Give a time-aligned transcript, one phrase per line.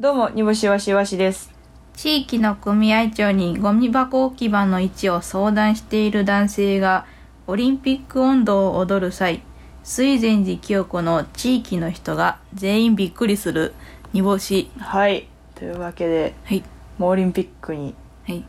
[0.00, 1.52] どうも、煮干しわしわしです。
[1.96, 7.04] 地域の組合長にゴミ箱置き場の位置を相談している男性が
[7.48, 9.42] オリンピック温度を踊る際
[9.82, 13.74] 水前寺清子の地域の人が全員びっくりする
[14.12, 14.70] 煮干し。
[14.78, 15.26] はい。
[15.56, 16.62] というわけで、はい。
[16.98, 17.94] もうオリンピックに
[18.24, 18.44] はい。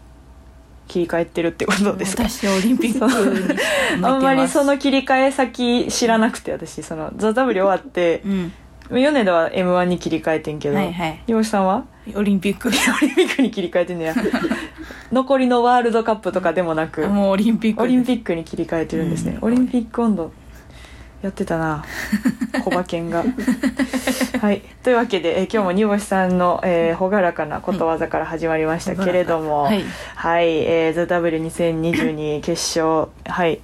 [0.88, 2.29] 切り替えてるってことですか？
[2.29, 3.05] 私オリンピック
[4.07, 8.54] あんまりその切り替え先知らなくて、私、その、ザ・ダブリ終わって、うん
[8.89, 11.45] 米田は M1 に切り替えてんけど、はいはい。
[11.45, 11.85] さんは？
[12.15, 12.69] オリンピック。
[12.69, 12.77] オリ
[13.11, 14.15] ンピックに切り替えてんねや。
[15.11, 17.83] 残りのワールドカップとかでもなく、もうオリンピック。
[17.83, 19.37] オリンピッックに切り替えてるんですね。
[19.41, 19.47] うん。
[19.47, 20.31] オリンピック温度
[21.21, 21.83] やってたな。
[22.64, 23.23] 小馬犬が。
[24.41, 24.61] はい。
[24.83, 29.83] というわけで、えー今日も煮干しさんの、えー朗らかなことわざから始まりましたけれどもはい。
[30.15, 33.09] はい、えー、THEW2022 決勝。
[33.25, 33.59] はい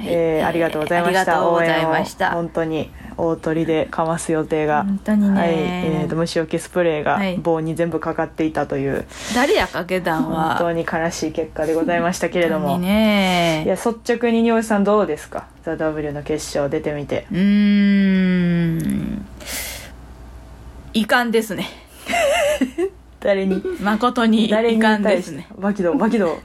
[0.00, 1.46] えーありがとうございました。
[1.48, 1.94] 応援を。
[2.32, 4.84] 本当に大鳥でかます予定が。
[4.84, 5.40] 本当にね。
[5.40, 7.36] はい、えーと、虫除けスプレーがはい。
[7.36, 10.56] 棒に全部かかっていたという、誰やかけたんは。
[10.56, 12.78] 本当に悲しい結果でございましたけれども。
[12.78, 13.64] ね。
[13.64, 15.46] いや、率直に、におしさんどうですか？
[15.64, 17.26] ザ・ W の決勝出てみて。
[17.32, 19.26] うーん。
[20.94, 21.66] 遺憾ですね。
[23.20, 23.60] 誰に？
[23.80, 25.48] 誠に遺憾ですね。
[25.58, 26.38] バキドー、バキド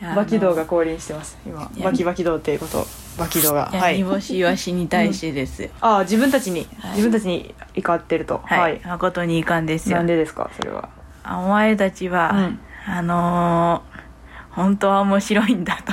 [0.00, 1.38] バキドーあのが降臨してます。
[1.46, 2.86] 今、バキバキドーっていうこと、
[3.18, 3.66] バキドーが。
[3.66, 4.04] はい煮。
[4.04, 8.40] 干しイワシに対してですよ、ああ、自分たちに、はい自分たちに怒ってると。
[8.44, 8.80] はい、はい。
[8.84, 10.88] 誠に遺憾ですよなんでですかそれは。
[11.22, 14.00] あお前たちは、うんあのー
[14.52, 15.92] 本当は面白いんだと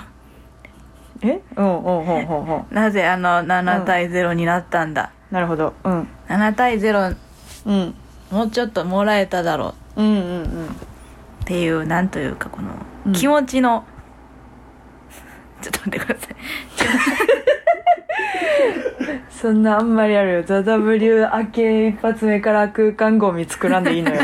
[1.21, 1.41] え？
[1.57, 2.65] うん、うん、うん、うん、うん。
[2.71, 5.73] なぜあの7対0になったんだ、なるほど。
[5.83, 6.07] うん。
[6.27, 7.15] 7対0
[7.65, 7.93] うん。
[8.31, 10.65] もうちょっともらえただろううん、うん、うん。
[10.67, 10.69] っ
[11.45, 12.69] ていうなんというかこの、
[13.05, 13.85] うん気持ちの
[15.61, 16.35] ちょっと待ってください。
[19.29, 20.43] そんなあんまりあるよ。
[20.43, 24.21] ザ・ W 明け一発目から空間ゴミ作らんでいいのよ。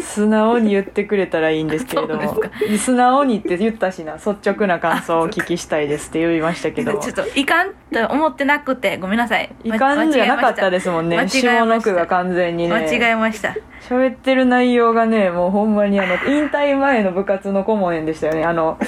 [0.00, 2.40] 素直に言ってくれたらいいんですけれども。
[2.78, 4.14] 素直にって言ったしな。
[4.14, 6.98] 率直な感想をお聞きしたいですって言いましたけど。
[6.98, 9.54] ちょっといかんと思ってなくてごめんなさい。
[9.62, 11.28] いかんじゃなかったですもんね。
[11.28, 13.54] 下の句が完全に間違ねえました。
[13.88, 18.44] 喋ってる内容がねもうほんまにあの引退前の部活の顧問園でしたよね。
[18.44, 18.78] あの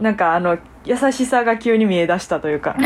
[0.00, 2.76] なんかあの優しさが急に見え出したというか。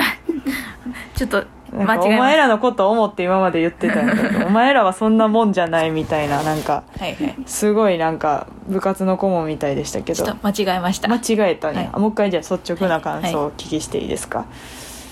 [1.15, 2.19] ちょっと間違えました。
[2.19, 7.35] 前らのことを思って今まで言ってたんだけど お前らはそんなもんじゃないみたいななんかはいはい。
[7.47, 10.25] すごいなんか部活の顧問みたいでしたけど。
[10.25, 11.09] ちょっと間違えました。
[11.09, 11.91] 間違えたね、はい。
[11.93, 14.45] あもう一回じゃあ率直な感想をはお聞きしていいですか、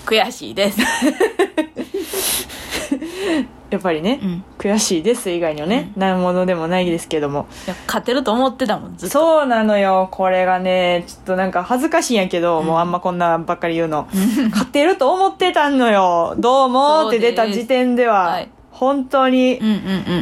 [0.05, 0.79] 悔しいです
[3.69, 4.43] やっぱりね、うん。
[4.57, 7.47] 悔しいです以外にはね、何者でもないですけども。
[7.85, 9.19] 勝てると思ってたもんずっと。
[9.19, 10.07] そうなのよ。
[10.11, 14.07] これがねちょっとなんか恥ずかしいんやけど、もうあんまこんなばっかり言うの。
[14.51, 16.35] 勝てると思ってたのよ。
[16.37, 18.49] どうもって出た時点では、はい。
[18.71, 19.73] 本当にうんうん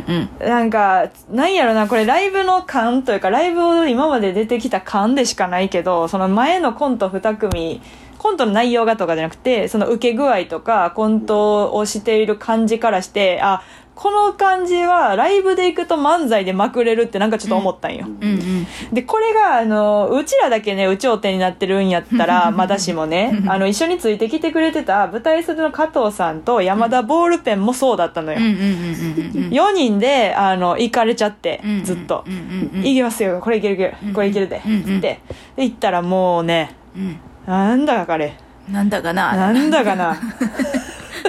[0.08, 0.50] うんうん。
[0.50, 7.82] なんか、なんやろな、これライブの感というか、ライブを今まで出てきた感でしかないけど、その前のコント2組、
[8.18, 13.62] コントの内容がとかじゃなくて、その受け具合とか、コントをしている感じからして、あ、
[13.96, 18.06] この感じはライブで行くと漫才でまくれるってなんかちょっと思ったんよ。
[18.06, 28.38] うんうんで、これが、あの、うちらだけね、有頂天になってるんやったら、まだしもね、あの、一緒についてきてくれてた舞台袖の加藤さんと山田ボールペンもそうだったのよ。
[28.38, 32.34] うんうんうんうんうん4人で、あの、行かれちゃってうん、ずっとうん。
[32.34, 35.20] うんうん行きますよ、これいけるいける、これいけるで、うんうんつって。
[35.56, 38.38] で、行ったらもうね、うんなんだか彼、
[38.70, 40.18] なんだかななんだかな。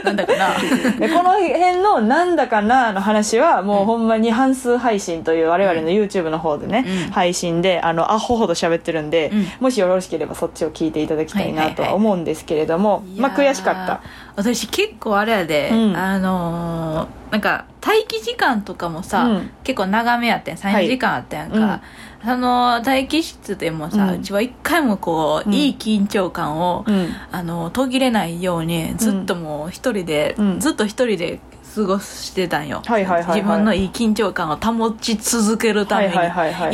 [0.04, 0.56] なんだかな。
[0.98, 7.12] でこの辺のなんだかなの話はもうほんまに半数配信という我々の YouTube の方でね、うん。
[7.12, 9.46] 配信であのアホほど喋ってるんで、うん。
[9.60, 11.88] もしよろしければそっちを聞いていただきたいなとははいはい。
[11.88, 14.00] はい思うんですけれども、まあ悔しかった。
[14.36, 15.96] 私結構あれやで、うん。
[15.96, 19.50] あのーなんか待機時間とかもさ、うん。
[19.64, 20.60] 結構長めやったやん。
[20.60, 20.86] はい。
[20.86, 21.80] 3時間あったやんか、
[22.22, 27.08] あのー待機室でもさ、ううんちは一回もこう、うんいい緊張感を、うん。
[27.30, 30.60] あの途切れないようにずっともう一人で、うん。
[30.60, 31.40] ずっと一人で
[31.74, 33.40] 過ごしてたんよ、はいはいはいはい。
[33.40, 36.14] 自分のいい緊張感を保ち続けるために。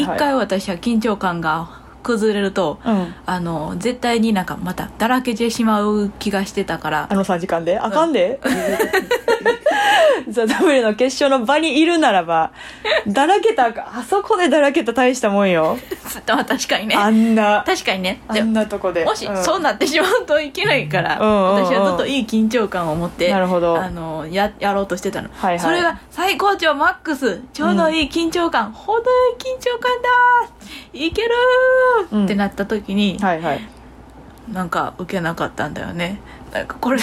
[0.02, 3.14] 一回私は緊張感が崩れると、うん。
[3.26, 7.06] あの絶対になんかまただらけてしまう気がしてたから。
[7.10, 7.78] あの3時間で？
[7.78, 8.40] あかんで、
[10.28, 12.52] ザ・ダブルの決勝の場にいるならば、
[13.06, 15.78] だらけた、あそこでだらけた大したもんよ。
[16.26, 16.94] まあ確かにね。
[16.96, 18.20] あんな、確かにね。
[18.28, 19.04] あでんなとこで。
[19.04, 19.42] もしうん。
[19.44, 21.64] そうなってしまうといけないから、うんうんうん。
[21.64, 23.80] 私はずっといい緊張感を持ってなるほど。
[23.80, 25.60] あのややろうとしてたの、はいはい。
[25.60, 30.08] それが最高潮マックスちょうどいい緊張感、程よい緊張感だ
[30.92, 32.24] いけるー、うん。
[32.24, 33.60] ってなった時に、はいはい。
[34.52, 36.20] なんか受けなかったんだよね。
[36.52, 37.00] なんかこれ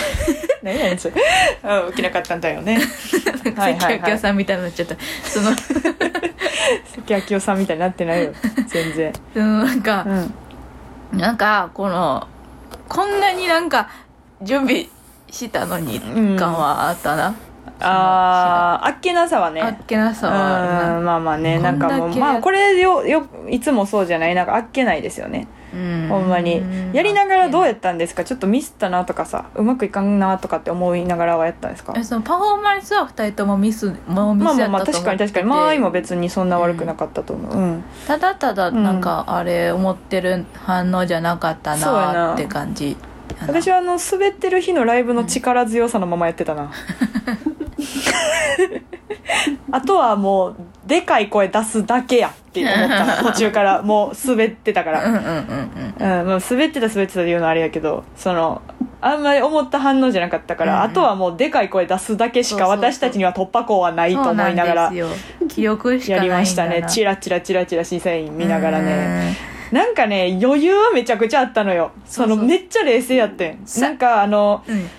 [0.62, 1.16] 何やねんそれ？
[1.64, 2.80] うん受けなかったんだよね。
[3.56, 4.00] はいはいはい。
[4.02, 4.96] 関明夫さんみたいになっちゃった。
[5.24, 8.34] その関明夫さんみたいになってないよ。
[8.68, 9.14] 全然。
[9.34, 11.18] そのなんかう、ん。
[11.18, 12.28] なんかこの
[12.88, 13.90] こんなになんか
[14.42, 14.88] 準備
[15.32, 17.36] したのにうん感はあったな、
[17.80, 19.62] あーあっけなさはね。
[19.62, 24.36] あっけなさはうんまあまあねなんかもうまあこれよよいつもそうじゃない？
[24.36, 25.48] なんかあっけないですよね。
[25.74, 26.08] うん。
[26.10, 26.62] ほんまに。
[26.94, 28.24] やりながらどうやったんですか？
[28.24, 31.94] ちょっとミスったなとかさうまくいかんなとかって思いながらはやったんですか？
[31.96, 35.46] えそのパフォーマンスは2人ともミスもうミまあスやったと思ってまあまあ確かに確かに。
[35.48, 37.58] 間合いも別にそんな悪くなかったと思う。
[37.58, 37.84] うん。
[38.08, 42.98] ただただなんかあれ思ってる反応じゃなかったななって感じ
[43.42, 46.72] 私はあの滑ってる日のライブの力強さのままやってたな、
[49.72, 50.56] あとはもう
[50.86, 53.06] でかい声出すだけやって思った。
[53.06, 55.02] な途中からもう滑ってたから。
[55.10, 58.62] 滑ってた滑ってたで言うのはあれやけどその
[59.02, 60.92] あんまり思った反応じゃなかったから、うんうん。
[60.92, 64.92] あとはもうでかい声出すだけしか私たちには突破口はないと思いながら
[65.48, 66.86] 記憶しかやりましたね。
[66.90, 69.38] チラチラチラチラ審査員見ながらね。
[69.56, 71.92] うなんかね余裕はめちゃくちゃあったのよ。
[72.06, 73.66] そのめっちゃ冷静やってん。
[73.66, 74.90] さなんかあのんうん。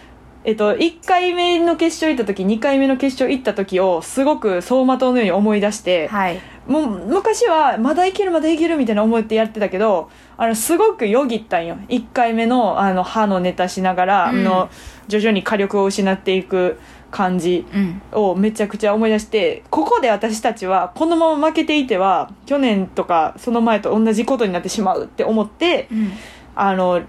[0.43, 6.41] えっと、1回目の決勝行った時2回目の決勝行った時をすごく走馬灯のように思い出して、はい。
[6.67, 11.77] もう昔はまだいけるまだいけるみたいな思ってやってたけどあのすごくよぎったんよ。
[11.89, 14.45] 1回目のあの歯のネタしながら、うん。
[14.45, 14.71] の
[15.09, 16.79] 徐々に火力を失っていく
[17.11, 18.03] 感じうん。
[18.13, 26.13] をめちゃくちゃ思い出してここで私たちはこのまま負けていては去年とかその前と同じことになってしまうって思ってうん。
[26.55, 27.01] あの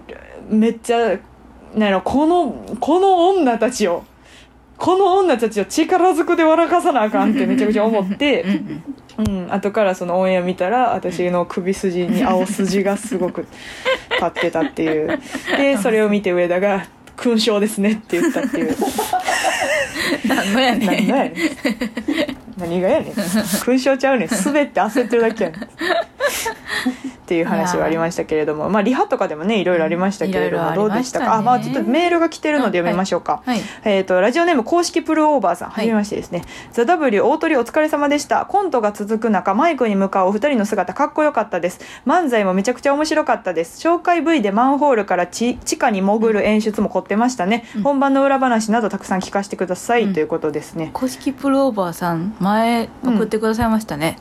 [0.48, 1.18] めっちゃ
[1.74, 4.04] なんやろこのこの女たちを
[4.76, 8.44] この女たちを力ずくで笑かさなあかんってめちゃくちゃ思って
[9.18, 15.20] うん、後からそのオンエア見たら私の首筋に青筋がすごく立ってたっていう。
[15.56, 16.86] でそれを見て上田が
[17.16, 18.76] 「勲章ですね」って言ったっていう。
[20.26, 20.88] 何のやねん。
[20.88, 21.34] 何がやねん。
[22.58, 23.12] 何がやねん。
[23.14, 24.28] 勲章ちゃうねん。
[24.28, 25.60] 滑って焦ってるだけやねん
[26.22, 31.36] っていう話はありましたけれどもまあリハとかでもねいろいろありましたけれどもどうでしたか？
[31.36, 33.60] ありまあまあちょっとメールが来てるので読みましょうか、はい。
[33.84, 36.42] えー、とラジオネーム公式プルオーバーさん、ははいじめましてですね
[36.72, 38.46] 「ザ・ w 大鳥お疲れ様でした。
[38.46, 41.80] コントが続く中マイクに向かうお二人の姿かっこよかったです。
[42.06, 43.86] 漫才もめちゃくちゃ面白かったです。
[43.86, 47.82] 紹介 V でマンホールから地地下に潜る演出も凝ってましたね、うん。
[47.82, 50.14] 本番の裏話などたくさん聞かせてください、うん。
[50.14, 50.90] ということですね。
[50.92, 54.18] 公式プローバーさん前送ってくださいましたね、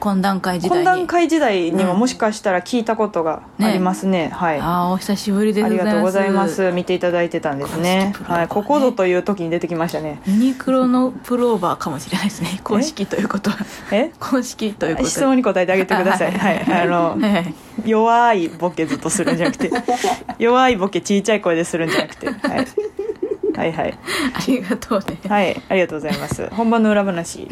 [0.00, 0.82] 懇談会時代に。
[0.82, 2.00] 懇談会時代にもうん。
[2.00, 4.30] もしかしたら聞いたことがありますね。
[4.32, 4.58] はい。
[4.58, 6.72] ああお久しぶりでありがとうございます。
[6.72, 8.06] 見ていただいてたんですね。
[8.06, 8.48] ねはい。
[8.48, 10.20] ここぞという時に出てきましたね。
[10.26, 12.60] ユニクロのプローバーかもしれないですね。
[12.64, 13.58] 公式ということは。
[13.92, 14.10] え？
[14.18, 15.10] 公式ということで。
[15.10, 16.32] 質問に答えてあげてください。
[16.32, 17.18] はい、あの、
[17.84, 19.70] 弱いボケずっとするんじゃなくて、
[20.38, 22.66] 弱いボケちいちゃい声でするんじゃなくて、はい。
[23.56, 23.98] はいはい。
[24.34, 25.18] ありがとうね。
[25.28, 26.48] はい、ありがとうございます。
[26.50, 27.48] 本番の裏話、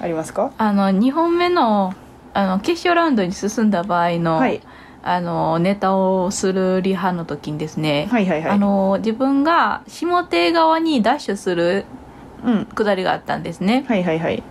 [0.00, 0.52] ありますか？
[0.58, 1.94] あの2本目の
[2.32, 4.60] あの決勝ラウンドに進んだ場合の,、はい。
[5.02, 8.50] あのネタをするリハの時にですね、はいはいはい。
[8.50, 11.84] あの自分が下手側にダッシュする
[12.44, 12.64] うん。
[12.66, 14.42] くだりがあったんですね、はいはいはい。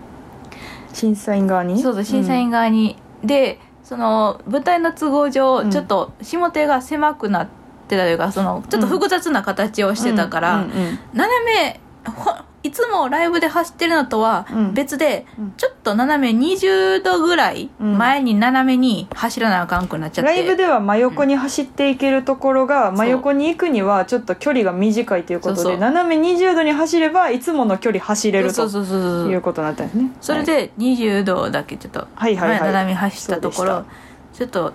[0.94, 1.82] 審査員側に？
[1.82, 7.48] そうそう審査員側に、でその舞台の都合上、うんちょっと下手が狭くなっ
[7.88, 12.32] てたというかそのちょっと複雑な形をしてたから、うんうんうん斜めほ
[12.62, 14.74] いつもライブで走ってるのとはうん。
[14.74, 15.54] 別で、うん。
[15.58, 17.98] ちょっと斜め20度ぐらいうん。
[17.98, 30.12] 前に斜めに走らなあかんくなっちゃって、ライブでは真横に走っていけるところが、真横に行くにはちょっと距離が短いということで斜め20度に走ればいつもの距離走れるということになったんですね。
[30.20, 32.60] それで20度だけちょっとはいはいはい。
[32.60, 33.86] 前斜めに走ったところ、そう
[34.34, 34.74] ちょっと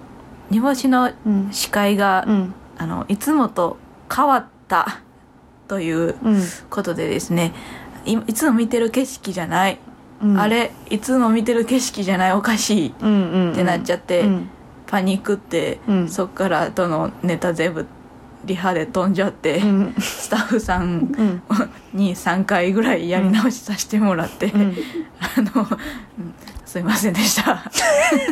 [0.50, 1.48] 煮干しのうん。
[1.52, 2.54] 視界が、うん。
[2.76, 3.76] あのいつもと
[4.14, 5.00] 変わった
[5.68, 7.52] といううんことでですね
[8.04, 9.78] いいつも見てる景色じゃない、
[10.22, 10.38] うん。
[10.38, 13.54] あれいつも見てる景色じゃないおかしいっうんうんうん。
[13.54, 14.48] てなっちゃって、うん。
[14.86, 16.08] パニックって、うん。
[16.08, 17.86] そっからとのネタ全部
[18.44, 19.94] リハで飛んじゃって、うん。
[19.98, 21.42] スタッフさんうん。
[21.94, 24.76] に3回ぐらいやり直しさせてもらって、うん。
[25.18, 26.34] あの、うん
[26.66, 27.62] すいませんでした。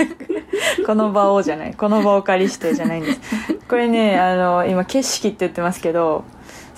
[0.84, 3.20] この場をじゃないこの場をお借りしてじゃないんです。
[3.68, 6.24] これねあの今景色って言ってますけど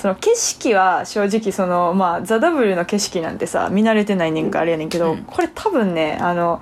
[0.05, 4.51] その景色は正直そのまあ「ザ・ w の景色なんてさ見慣れてないねん。
[4.51, 5.23] かあれやねんけど、うん。
[5.23, 6.61] これ多分ねあの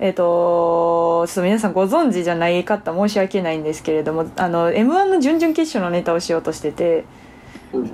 [0.00, 7.04] えっ、とちょっと皆さんご存知じゃない方申し訳ないんですけれどもあの m 1の準々決勝のネタをしようとしてて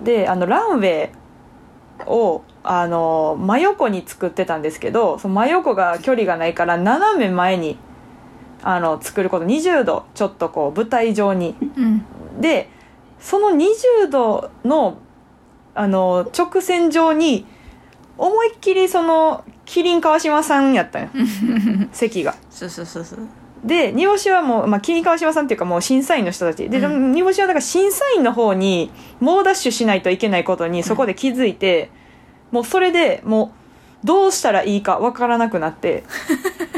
[0.05, 1.11] であのランウェイ
[2.07, 7.77] をあの真横に作ってたんですけどその真横が距離がないから斜め前に
[8.63, 11.57] あの作ること20度ちょっとこう舞台上に。
[11.77, 12.07] うん。
[12.41, 12.71] で
[13.23, 14.99] その20度の
[15.75, 17.47] あの直線上に
[18.19, 21.09] 思いっきりそのキリン川島さんやったんよ。
[21.93, 22.35] 席が。
[22.51, 23.19] そうそうそうそう。
[23.65, 26.69] で煮干しはもう、まあ、キリン川島さんっていうかもう審査員の人たち。
[26.69, 31.91] で、う煮干しはだから審査員の方に猛ダッシュしないといけないことにそこで気づいて、
[32.51, 33.53] もうそれでも
[34.03, 36.03] うどうしたらいいかわからなくなって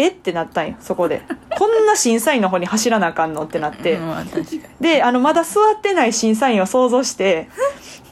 [0.00, 0.08] え？
[0.08, 1.22] ってなったんよそこで。
[1.58, 3.44] こんな審査員の方に走らなあかんの？
[3.44, 4.60] ってなって、うん、確かに。
[4.80, 7.48] であのまだ座ってない審査員を想像して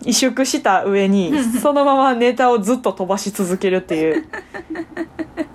[0.03, 4.29] 萎縮した上にそのままネタをずっと飛ばし続けるっていう。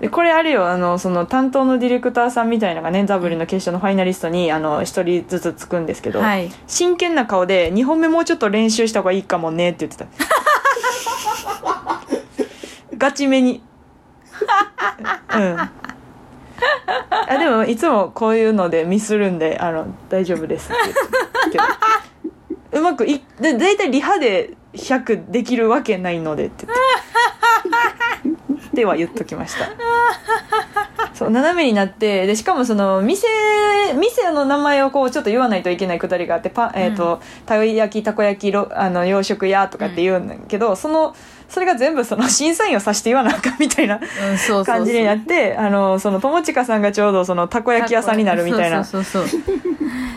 [0.00, 6.50] でこれあるよあのその担当のディレクターさんみたいなのがねダブルの決勝のファイナリストにあの一人ずつつくんですけど、はい。
[6.66, 10.06] 真剣な顔で2本目もうちょっと練習した方がいいかもねって言ってた。
[12.96, 13.62] ガチめに。
[15.34, 15.56] うん
[17.28, 20.80] あでもいつもこういうのでミスるんであの大丈夫ですって
[21.52, 21.68] 言っ
[22.70, 26.84] てうまくいで大体リハで100できるわけないのでって言って。
[28.74, 29.70] では言っときました。
[31.14, 33.28] そう斜めになってでしかもその店
[33.94, 41.14] 店の名前をこうちょっと言わないといけないくだりがあってパン、えーとたい焼きたこ焼きろあの洋食屋とかって言うんだけど、その
[41.54, 44.00] それが全部その審査員を指して言わなあかんみたいな
[44.66, 48.84] 感じになってあのその友近さんがちょうどそのたこ焼き屋さんになるみたいな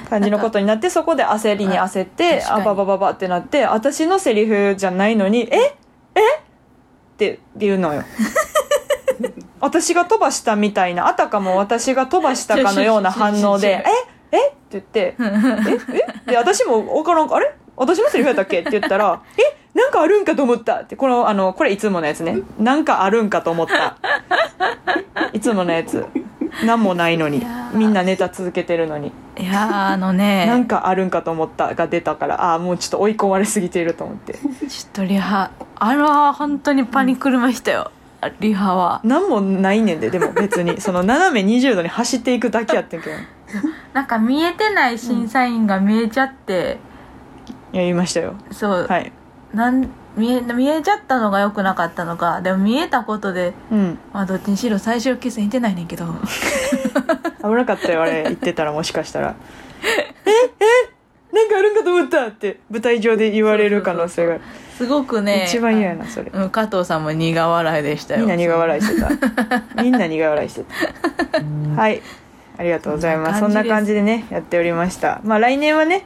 [0.09, 2.61] 感じのことになってそこで焦りに焦ってあ確かに。
[2.61, 5.57] あババババってなって私のセリフじゃないのに「え？
[6.15, 6.19] え？
[6.19, 6.41] っ
[7.17, 8.03] て言うのよ。
[9.61, 13.83] 私が飛ばしたみたいなあたかも私が飛ばしたかのような反応で
[14.31, 14.37] 「え？
[14.37, 14.47] え？
[14.47, 15.15] って言って
[15.93, 16.03] 「え？
[16.27, 16.31] え？
[16.31, 17.53] で私も分からんあれ？
[17.75, 19.57] 私のセリフやったっけ?」って言ったら「え？
[19.77, 23.97] なんかあるんかと思った」ってこのあのこれいつものやつね「なんかあるんかと思った」
[25.33, 26.05] いつものやつ。
[26.65, 27.45] 何もないのに。
[27.73, 29.11] みんなネタ続けてるのに。
[29.37, 30.47] いやーあのね。
[30.47, 34.33] なんかあるんかと思ったが出たからああもうちょっと追い込まれすぎていると思って。
[34.33, 37.91] ちょっとリハあれは本当にパニクりましたよ、
[38.39, 39.01] リハは。
[39.03, 40.81] 何もないねんででも別に。
[40.81, 43.15] その斜め20度に走っていくだけやってんけど。
[43.93, 46.79] なんか見えてない審査員が見えちゃって、
[47.71, 48.33] やりましたよ。
[48.51, 49.11] そう、はい
[49.53, 53.99] なん見え見えちゃったのが良くなかったのかでも見えたことでうん。
[54.13, 56.05] まあどっちにしろ最終決戦いてないねんけど。
[57.43, 58.23] 危なかったよあれ。
[58.23, 59.35] 言ってたらもしかしたら
[60.25, 64.37] 「ええなんかあるんかと思った」って舞台上で言われる可能性が。
[64.77, 66.31] すごくね一番嫌やなそれ。
[66.33, 68.21] うん加藤さんも苦笑いでしたよ。
[68.21, 69.11] みんな苦笑いしてた。
[69.81, 70.63] みんな苦笑いして
[71.75, 71.81] た。
[71.81, 72.01] はい。
[72.59, 73.39] ありがとうございます。
[73.39, 75.21] そんなそんな感感じでねやっておりました。
[75.23, 76.05] まあ来年はね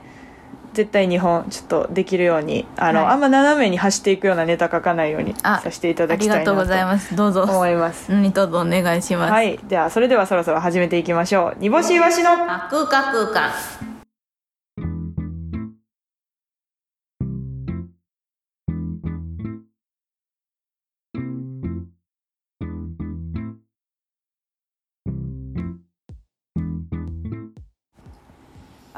[0.74, 3.14] 絶対日本ちょっとできるようにあの、はい。
[3.14, 7.16] あんま斜めに走っていくようなネタ書かないようにあさせていたあだきたいなとうございとます。
[7.16, 8.12] どうぞ思います。
[8.12, 9.60] 何とぞお願いします、はい。
[9.68, 11.56] ではそれではそろそろ始めていきましょう。
[11.60, 13.52] 煮干しいわしのあ空間空間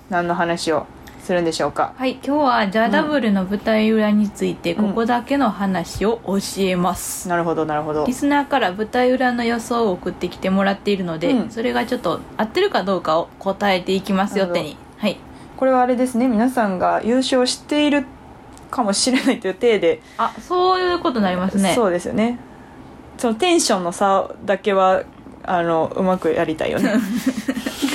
[0.09, 0.87] 何の話を？
[1.27, 1.93] するんでしょうか？
[1.97, 4.87] はい今日は「ザ・ダブルの舞台裏についてうん。
[4.89, 8.05] ここだけの話を教えます、なるほどなるほど。
[8.05, 11.49] リスナーから舞台裏の予想を送ってきてもらっているので、うん。
[11.49, 15.17] それがちょっと合ってるかどうかを答えていきますよってにはい。
[15.57, 18.05] これはあれですね皆さんが優勝している
[18.71, 21.73] かもしれないという体で、あそういうことになりますね。
[21.75, 22.39] そうですよね。
[23.17, 25.03] そのテンションの差だけは
[25.43, 26.93] あのうまくやりたいよね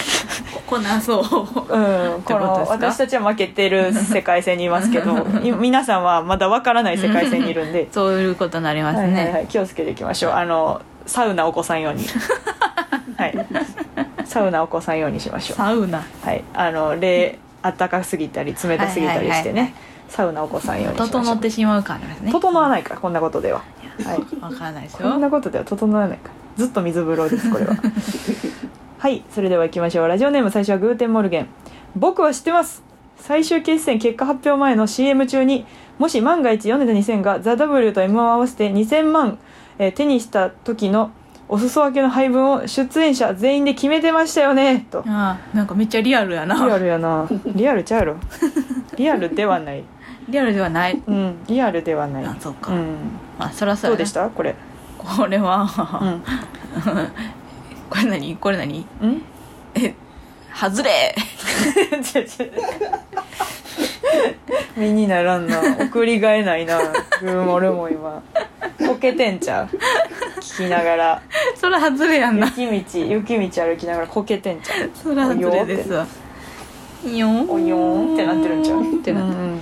[0.73, 1.23] こなそう。
[1.23, 7.89] うん、この私たちは負けてる世界線にいますけど い皆さんはまだわからない世界線にいるんで。
[7.93, 10.33] そういうことになりますはいはいはねい、気をつけていきましょう。
[10.33, 12.05] あのサウナ起こさんように。
[13.17, 13.47] はい。
[14.25, 15.57] サウナ起こさんようにしましょう。
[15.57, 16.03] サウナ。
[16.25, 16.43] はい。
[16.55, 19.55] あの冷暖かすぎたり冷たすぎたりしてはいはいはい。
[19.55, 19.75] ね
[20.09, 21.23] サウナ起こさんようにしましょう。
[21.25, 22.33] 整ってしまうからですね。
[22.33, 23.63] 整わないからこんなことでは。
[24.05, 24.41] はい。
[24.41, 26.43] わからないですこんなよことでは整わないから。
[26.57, 27.77] ずっと水風呂ですこれは
[29.03, 30.07] はいそれでは行きましょう。
[30.07, 31.49] ラジオネーム最初はグーテンモルゲン。
[31.97, 32.85] 僕は知ってます。
[33.17, 35.67] 最終決戦結果発表前の CM 中に
[35.99, 39.39] もし万が一米田2000が「ザ・ w と m 1を合わせて2000万、
[39.81, 41.11] えー手にした時の
[41.49, 44.87] お裾分けの配分を出演者全員で決めてましたよね。
[44.89, 45.01] と。
[45.09, 46.55] ああなんかめっちゃリアルやな。
[46.65, 47.29] リアルやな。
[47.57, 48.17] リアルちゃうやろ。
[48.97, 49.83] リアルではない。
[50.29, 51.03] リアルではない。
[51.05, 52.25] うんリアルではない。
[52.25, 52.79] あそうか、うん。
[53.37, 53.97] まあそらそうやな。
[53.97, 54.29] どうでした？
[54.29, 54.55] これ。
[54.97, 55.67] これは、
[56.01, 56.23] うん
[57.93, 58.37] これ何？
[58.37, 58.87] これ何？
[59.03, 59.23] うん？
[59.75, 59.95] え
[60.55, 61.15] 外れ。
[64.77, 65.61] 身にならんな。
[65.79, 66.79] 送りがえないな。
[67.21, 68.23] グーモルも今。
[68.87, 69.67] こけてんちゃう？
[70.41, 71.23] 聞きながら。
[71.55, 72.47] そら外れやんな。
[72.57, 74.91] 雪道雪道歩きながらこけてんちゃう？
[74.95, 76.07] そら外れですわ。
[77.05, 77.51] いよーん？
[77.51, 78.81] およーんってなってるんちゃう？
[78.81, 79.39] ってなってる。
[79.39, 79.61] うんうん。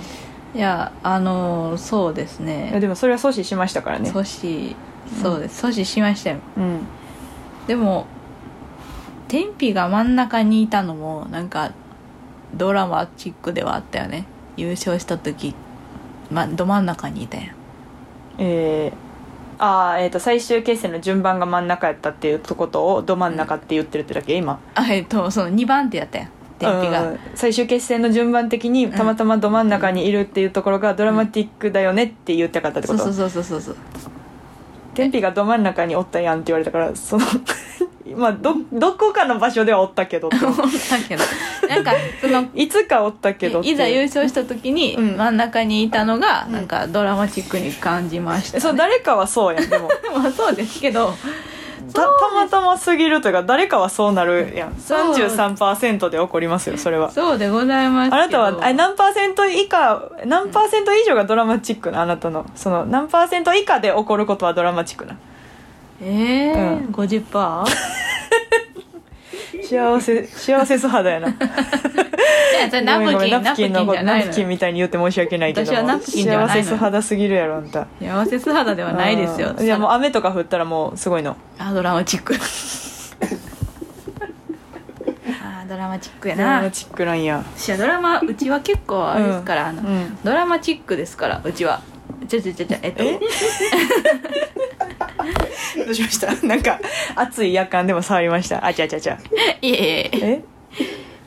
[0.53, 4.09] いやあのーそうですいやねでもそれは阻止しましたからね。
[4.09, 4.75] 阻止
[5.21, 5.65] そうです。
[5.65, 6.37] 阻止しましたよ。
[6.57, 6.79] うん。
[7.67, 8.07] でも
[9.31, 11.71] 天日が真ん中にいたのもなんか
[12.53, 14.25] ドラマチックではあったよね。
[14.57, 15.55] 優勝した時、
[16.29, 17.55] ま、ど真ん中にいたやん。
[18.39, 18.93] えー、
[19.57, 24.59] あーえー、と最終決戦の順番が真ん中やったっていうことをど真ん中って言ってるってだけ今。
[24.75, 26.29] あえっとその2番手やったやん。
[26.59, 27.19] 天日が、うん。
[27.33, 33.03] 最終決戦の順番的にたまたまど真ん中にいるっていうところがドラマティックだよねって言ったかったってこと？
[33.05, 33.75] そうそうそうそうそう
[34.93, 37.25] 天日がど真ん中におったやんって言われたからその
[38.15, 41.23] まあどどこかの場所ではおったけどって思ったけど。
[41.69, 45.17] なんかそのいつかおったけどいざ優勝した時にうん。
[45.17, 46.53] 真ん中にいたのがうん。
[46.53, 49.69] なんかドラマチックに感じました、ね、そう誰かはそうやん。
[49.69, 49.89] でも。
[50.13, 51.15] まあそうですけど
[51.93, 54.75] たたまたますぎるというか誰かはそうなるやん。
[54.75, 55.13] そう。
[55.13, 57.11] 33%で起こりますよそれは。
[57.11, 62.45] そうでございますあなたはあ何パーセント以下何パーセント以上がドラマチックなあなたの。
[62.55, 65.17] その何パーセント以下で起こることはドラマチックな。
[66.01, 66.93] ええーうん。
[66.93, 67.65] 50%?
[69.71, 71.29] 幸せ幸せ素肌やな。
[72.69, 77.87] じゃあナプキンナプキンじゃないナのプキンみたいに言って申し訳ないけど私はナプキンで幸せ素肌すぎるやろあんた。
[78.01, 79.55] 幸せ素肌ではないですよ。
[79.57, 81.37] うんいやもう雨とか降ったらもうすごいの。
[81.57, 82.35] あドラマチック。
[85.41, 87.41] あドラマチックやドラなマチックなんや。
[87.57, 91.79] 私はドラマうちは結構あれですから、あのうんドラマチックですからうちは
[92.27, 93.03] ちょちょちょちょえっと。
[93.03, 93.19] え？
[95.85, 96.33] どうしました？
[96.47, 96.79] なんか
[97.15, 98.65] 熱い夜間でも触りました？
[98.65, 99.17] あちゃちゃちゃ
[99.61, 100.11] いえいえ。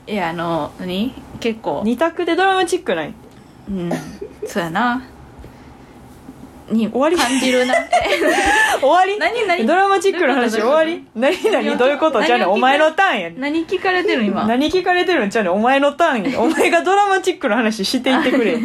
[0.07, 0.13] え？
[0.13, 1.13] いやあの何？
[1.39, 1.81] 結構。
[1.85, 3.13] 二択でドラマチックない？
[3.69, 3.89] うん。
[4.47, 5.03] そうやな
[6.69, 7.15] に終わり？
[7.17, 7.75] 感じるな。
[7.75, 7.87] え
[8.81, 9.17] 終わり？
[9.19, 9.65] 何何？
[9.65, 11.05] ドラマチックの話終わり？
[11.15, 11.77] 何何？
[11.77, 12.21] どういうこと？
[12.23, 13.35] じゃあねお前のターンやね。
[13.39, 14.45] 何聞かれてる今？
[14.47, 16.39] 何聞かれてるんちゃうねんお前のターンや。
[16.41, 18.57] お前がドラマチックの話していってくれ。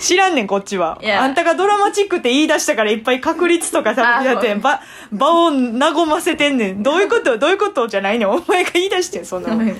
[0.00, 0.98] 知らんねんこっちは。
[1.20, 4.80] あんたがドラマチックって言い出したからいっぱい確率とかさあやってん場
[5.12, 6.82] 場を和ませてんねん。
[6.82, 7.38] どういうこと？
[7.38, 7.88] どういうこと？
[7.88, 8.30] じゃないねん。
[8.30, 9.56] お前が言い出してんそんなの。
[9.56, 9.76] ごめん。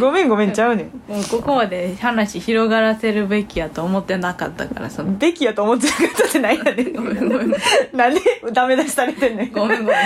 [0.00, 1.12] ごめんごめんちゃうねん。
[1.12, 5.12] もうここまで話広がらせるべきやと思ってなかったからその。
[5.12, 6.81] べきやと思ってなかったってないやね。
[6.81, 7.52] んごめんごめん
[7.92, 8.20] なんで
[8.52, 9.52] ダメ出しされてんねん。
[9.52, 9.96] ごめんごめ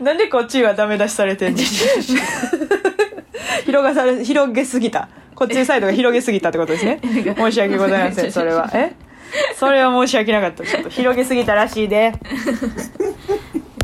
[0.00, 0.04] ん。
[0.04, 1.64] なんでこっちはダメ出しされてんねん。
[3.64, 5.08] 広がされ広げすぎた。
[5.34, 7.00] こっちサイドが広げすぎたってことですね。
[7.36, 8.70] 申し訳ございませんそれは。
[8.72, 8.92] え？
[9.54, 10.64] それは申し訳なかった。
[10.64, 12.12] ちょっと広げすぎたらしいで。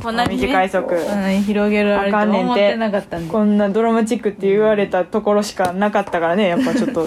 [0.02, 0.94] こんなに、ね、短い速。
[0.94, 3.32] うん広げるとあかんねん思っててなかったんで。
[3.32, 6.48] こんなドラマチックって言われたところしかなかったからね。
[6.48, 7.06] やっぱちょっと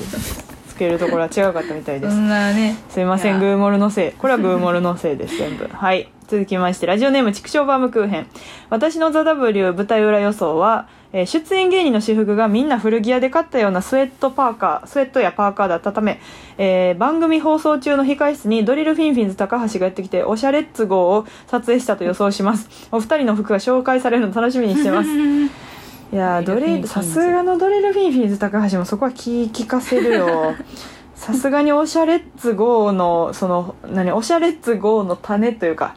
[0.75, 4.11] つけるところは違うかったみたいですそんなねすいません、グーモルのせい。
[4.11, 5.67] これはグーモルのせいです、全部。
[5.71, 6.09] はい。
[6.27, 8.27] 続きまして、ラジオネーム、畜生バームクーヘン。
[8.69, 16.19] 私のザ・ W 舞台裏予想は、えー出演芸人の私服がみんな古着屋で買ったようなスウェットパーカー、スウェットやパーカーだったため、
[16.57, 22.89] えー番組放送中の控室にドリルフィンフィンズ高橋がやってきて、オシャレッツ GO を撮影したと予想します。
[22.91, 25.09] お二人の服が紹介されるの楽しみにしてます。
[26.13, 30.55] いやードドリさすがのドリルフィンフィンズ高橋もそこは気利かせるよ。
[31.15, 35.95] さすがにオシャレッツ GO のその何オシャレッツ GO の種というか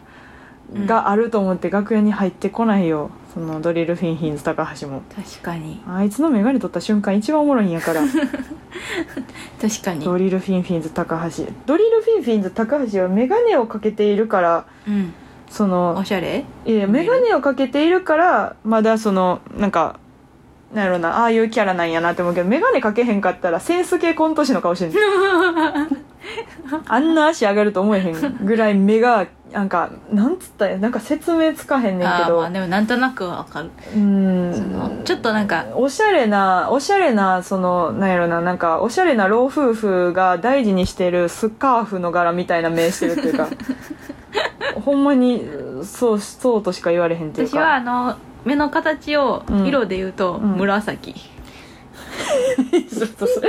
[0.75, 0.87] うん。
[0.87, 3.11] があると思って楽屋に入ってこないよ。
[3.35, 5.03] そのドリルフィンヒンズ高橋も。
[5.14, 5.83] 確かに。
[5.87, 8.03] あいつの眼鏡取った瞬間一番おもろいんやから。
[9.61, 10.05] 確かに。
[10.05, 11.44] ドリルフィンフィンズ高橋。
[11.66, 15.12] ドリルフィンフィンズ高橋は眼鏡をかけているからうん
[15.51, 16.45] そのおしゃれ？
[16.67, 19.99] いや眼鏡をかけているからまだそのなんか
[20.75, 24.93] なんやろなああいうキャラなんやなって思うけど眼鏡かけへんかったらセンス系コント師の顔してん
[26.87, 32.37] あんな足上がると思えへんぐらい目がなんかなんつったらなんか説明つかへんねんけど。
[32.41, 33.69] まあでもなんとなくわかる。
[33.69, 43.49] うそんのちょっとなんかおしゃれなおしゃれなそのなんやろななんかおしゃれな老夫婦が大事にしてるスカーフの柄みたいな目してるっていうか
[44.85, 45.45] ほんまに
[45.85, 49.67] そうそうとしか言われへんっていう私はかあの目の形をうん。
[49.67, 50.57] 色で言うとうん。
[50.57, 51.14] 紫、
[52.91, 53.41] そうそうそ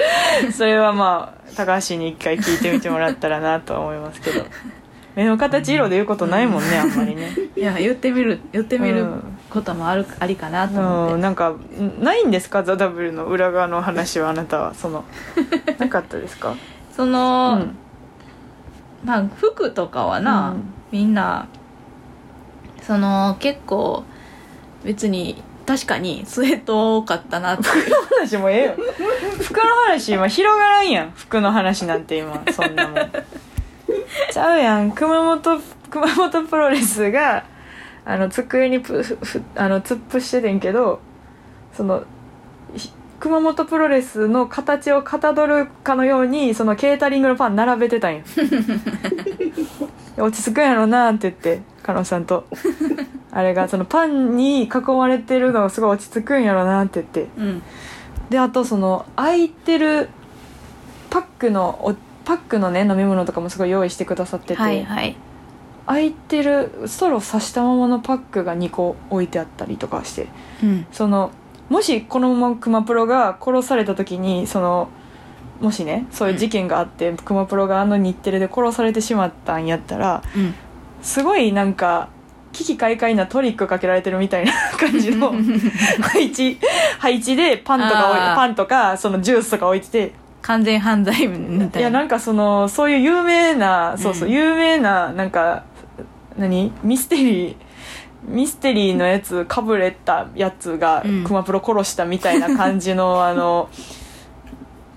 [0.48, 0.52] う。
[0.52, 4.46] それはまあ高橋に一回聞いてみてもらったらなとは思いますけど。
[5.16, 7.32] 目の形色で言うことないもんねあんまりね。
[7.56, 9.24] いや言ってみる言ってみるうん。
[9.50, 11.60] こともあるありかなと思って、うんなんかん
[12.04, 14.74] ないんですか「ザ・ダブルの裏側の話はあなたは。
[14.76, 15.04] その
[15.80, 16.54] なかったですか？
[16.96, 17.76] その、うん
[19.04, 20.64] まあ服とかはな、うん。
[20.92, 21.48] みんな
[22.82, 24.04] その結構
[24.84, 27.94] 別に確かにスウェット多かったなっていう。
[28.20, 28.76] 話もうええよ。
[29.42, 31.12] 服の話今広がらんやん。
[31.12, 33.12] 服の話なんて今そんなもん。
[34.32, 34.92] ちゃうやん。
[34.92, 37.44] 熊本熊本プロレスが
[38.06, 38.78] あの机に
[39.56, 41.00] あの突っ伏しててんけど
[41.74, 42.04] その
[42.76, 48.24] ひ熊本プロレスの形をかたどるかのようにそのケータリングのパン並べてたんよ。
[50.18, 52.46] 落ち着くんやろなって言って加納さんと。
[53.32, 57.28] あれがそのパンに囲まれてるのがすごい落ち着くんやろなって言って。
[57.38, 57.62] うん。
[58.30, 60.10] であとその空いてる
[61.10, 65.16] パックのおパックのね飲み物とかもすごい用意してくださってて、はいはい。
[65.86, 70.28] 空いてるストロー刺したままのパックが2個置いてあったりとかして。
[70.64, 70.86] うん。
[70.92, 71.32] その
[71.70, 74.90] もしこのままクマプロが殺された時にその
[75.62, 80.54] もしねそういう事件があって、クマプロがあの日テレで殺されてしまったんやったらうん。
[81.02, 82.10] すごいなんか
[82.52, 85.34] 危機快快なトリックかけられてるみたいな 感じの
[86.02, 86.60] 配置
[86.98, 90.14] 配置でパンとかパンとかそのジュースとか置いてて。
[90.42, 91.80] 完全犯罪みたいな。
[91.80, 94.34] いやなんかそのそういう有名なそうそう、うん。
[94.34, 95.64] 有名ななんか
[96.38, 96.72] 何？
[96.82, 97.56] ミステリー
[98.24, 101.24] ミステリーのやつかぶれたやつがうん。
[101.24, 103.70] クマプロ殺したみたいな感じの あの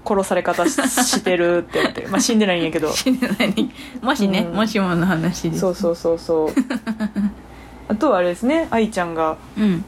[0.05, 2.93] 殺され方ししてるって思ってまあ死んでないんやけど。
[2.93, 4.57] 死んでないにもしね、うん。
[4.57, 5.61] もしもの話です。
[5.61, 6.49] そうそうそうそう。
[7.89, 8.69] あとはあれですね。
[8.71, 9.85] 愛ちゃんがうん。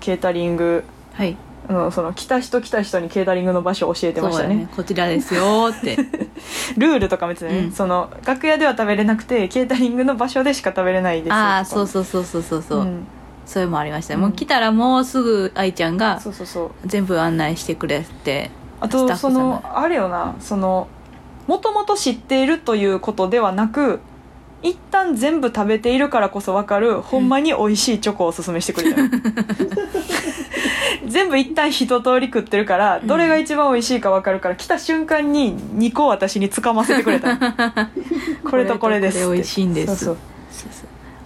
[0.00, 0.84] ケータリング。
[1.12, 1.36] はい
[1.70, 4.66] あのその来た人来た人にケータリングの場所を教えてましたね。
[4.68, 5.96] だこちらですよって。
[6.76, 7.72] ルールとかも言ってたね、うん。
[7.72, 13.06] その楽屋では食べれなくてケータリングの場所でしか食べれないですああそうそうそうそうそうそう、ん。
[13.46, 14.20] それもありました、うん。
[14.20, 16.70] もう来たらもうすぐ愛ちゃんがそうそうそう。
[16.86, 20.88] 全部案内してくれてあとそのあれよなその
[21.46, 24.00] もともと知っているということではなく
[24.62, 29.08] 一旦全部食べているからこそ分かる、ほんまに美味しいチョコをおすすめしてくれたよ
[31.06, 37.38] 全部一旦一通り食ってるからどれが一番美味しいか分かるから来た瞬間に2個私につかませてくれた
[38.48, 39.86] これとこれですこれ美味しいんです。
[39.86, 40.16] そうそう。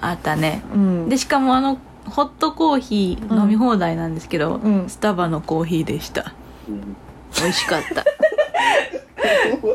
[0.01, 0.63] あったね。
[0.75, 1.09] うん。
[1.09, 4.85] でしかもあのホットコーヒー飲み放題なんですけど、うん。
[4.89, 6.35] スタバのコーヒーでした。
[6.69, 8.05] 美味しかった
[9.61, 9.75] これ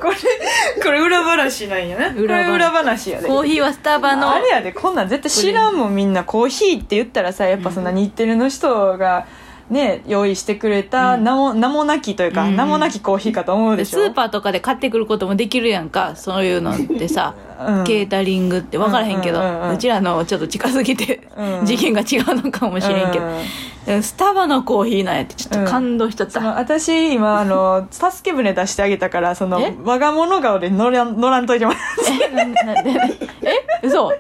[0.84, 2.14] これ裏話なんやな。
[2.14, 3.28] こ裏裏話やで。
[3.28, 4.32] コーヒーはスタバの。
[4.32, 6.24] あれやでこんなん絶対知らんもんみんな。
[6.24, 9.28] コーヒーって言ったらさやっぱそんな日テレの人が
[9.70, 11.24] ね用意してくれたうん。
[11.24, 12.56] 名も,、名もなきというか、うん。
[12.56, 17.36] 名もなきコーヒーかと思うでしょスーパーとかで買ってくることもできるやんかそういうのってさ、
[17.68, 17.84] うん。
[17.84, 19.70] ケータリングって分からへんけど、ううんうんうん。
[19.72, 21.66] うんちらのちょっと近すぎて、うん。
[21.66, 23.26] 次元が違うのかもしれんけど、
[24.02, 29.74] スタバのコーヒーなんやってちょっと感動しちゃった、私今あの助け舟出してあげたからそのえ？
[29.84, 32.26] 我が物顔で乗らん乗らんといてもらって。
[32.26, 32.30] え？
[32.64, 32.92] ななで
[33.42, 34.12] え嘘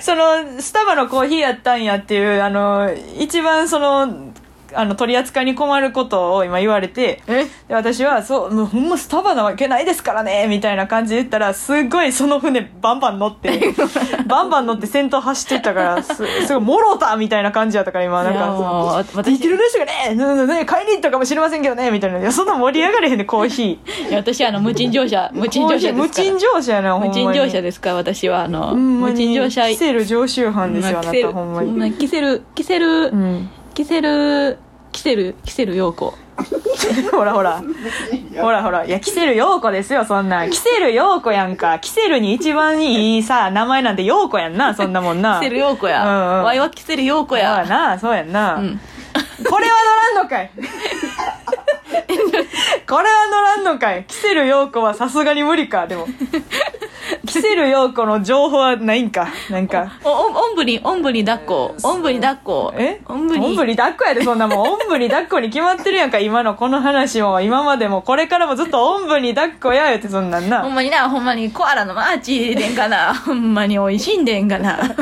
[0.00, 4.32] そのスタバのコーヒーやったんやっていうあの一番その
[4.74, 7.44] あの取り扱いに困ることを今言われてえ？
[7.68, 13.74] で私はそうもうほんまスタバなわけないですからねみたいな感じで言ったらすっごいその船バンバン乗って
[14.26, 22.18] バンバン乗って先頭走ってったからすすごいもろたみたいな感じやったから今なんかディテールの人がねねねね買いに行ったかもしれませんけどねみたいな。
[22.18, 24.08] いやそんな盛り上がれへんねコーヒー。
[24.08, 27.24] いや私あの無賃乗車無賃乗車無賃乗車やなほんまに。
[27.24, 29.16] 無賃乗車ですから私はあの無に。
[29.16, 31.72] 賃乗車キセル常習犯ですよあなたほんまに。
[31.72, 34.58] まあキセルキセル、うんキセル
[34.92, 36.14] キセルキセル陽子
[36.80, 37.62] キほらほら。
[38.40, 38.84] ほらほら。
[38.84, 40.46] いやキセル陽子ですよそんな。
[40.46, 41.78] んキセル陽子やんか。
[41.78, 45.40] キセルに一番いいさ名前なんて陽子やんなそんなもんな。
[45.40, 46.44] キセル陽子や、うんうん。
[46.44, 48.80] ワイはキセル陽子そうややなそうやんな、うん。
[49.48, 49.72] これは
[50.14, 50.50] 乗らんのかい。
[52.88, 54.04] これは乗らんのかい。
[54.06, 56.06] キセル陽子はさすがに無理かでも
[57.30, 59.28] キセル陽子の情報はないんか。
[59.50, 60.00] なんか。
[60.02, 61.74] おおおんぶにおんぶに抱っこ。
[61.84, 62.74] おんぶに抱っこ。
[62.76, 63.00] え？
[63.06, 64.58] おんぶにおんぶに抱っこやでそんなもん。
[64.72, 67.40] おんぶに抱っこに決まってるやんか今のこの話も。
[67.40, 71.52] 今までもこれからもずっとおんぶに抱っこや言ってそんなんほなんまになほんまに。
[71.52, 73.14] コアラのマーチでんかな。
[73.24, 74.70] ほんまに美味しいんでんかな。
[74.70, 74.96] や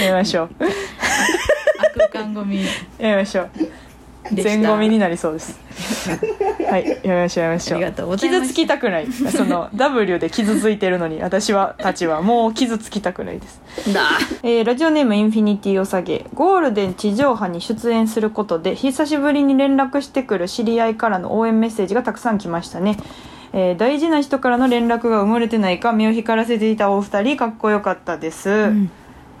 [0.00, 0.50] めましょう。
[2.00, 2.64] 悪感ゴミ。
[2.64, 3.50] やめましょう
[4.32, 5.58] 全ゴミになりそうです。
[6.68, 8.16] はいやめましょうやめましょう。
[8.16, 9.06] 傷つきたくない。
[9.12, 13.60] その W で傷ついてるのに私はたちはもう傷つきたくないです。
[13.92, 14.02] だ。
[14.42, 16.24] えーラジオネームインフィニティを下げ。
[16.34, 22.96] ゴールデン地上波に出演することで久しぶりに連絡してくる知り合いからの応援メッセージがたくさん来ましたね、
[23.52, 28.90] えー大事な人からの連絡が埋もれてないか目を光らせていたお二人かっこよかったです、ん。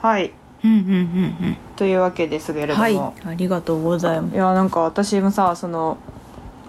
[0.00, 0.32] はい
[0.66, 3.12] うんうんうんというわけですけれども、うんはい。
[3.26, 4.34] ありがとうございます。
[4.34, 5.98] いやなんか私もさその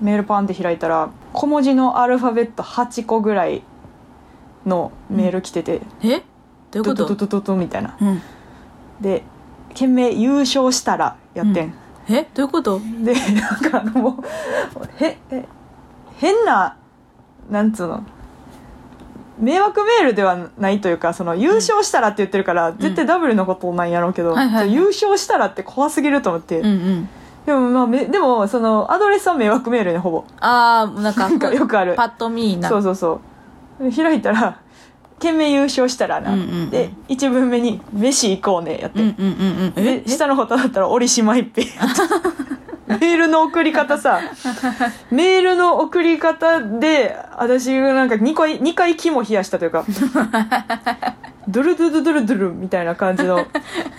[0.02, 3.64] メールパンって開いたら小文字のアルファベット8個ぐらい
[4.66, 6.22] のメール来てて、え？
[6.72, 7.56] どういうこと？
[7.56, 7.98] みたいな。
[8.00, 8.22] うん。
[9.02, 9.24] で
[9.70, 11.74] 懸命優勝したらやってん、
[12.10, 12.28] え？
[12.34, 12.80] どういうこと？
[12.80, 15.46] でなんかあのもうへえ
[16.18, 16.76] 変な
[17.50, 18.04] なんつうの？
[19.40, 24.74] 迷惑メールではないというかその優勝したらって言ってるから、絶対 W のことなんやろうけど、はいはいはい。
[24.74, 27.10] 優勝したらって怖すぎると思って、うんうん
[27.48, 30.26] でもまあめでもそのアドレスは迷惑メールねほぼ。
[30.42, 31.96] ああなんか よくある。
[31.96, 32.68] パッと見な。
[32.68, 33.22] そうそうそ
[33.80, 33.90] う。
[33.90, 34.60] 開いたら
[35.18, 36.70] 「懸命優勝したらな」うんうんうん。
[36.70, 40.04] で1文目に「飯行こうね」やって、うんうんうんうん。
[40.06, 41.66] 下の方だったら「折島一平」
[42.88, 44.22] メールの送り方さ
[45.12, 49.86] メールの送り方で私がなんか2回二回肝冷やしたというか
[51.48, 53.48] ドゥルドゥルドゥルドゥルみたいな感じの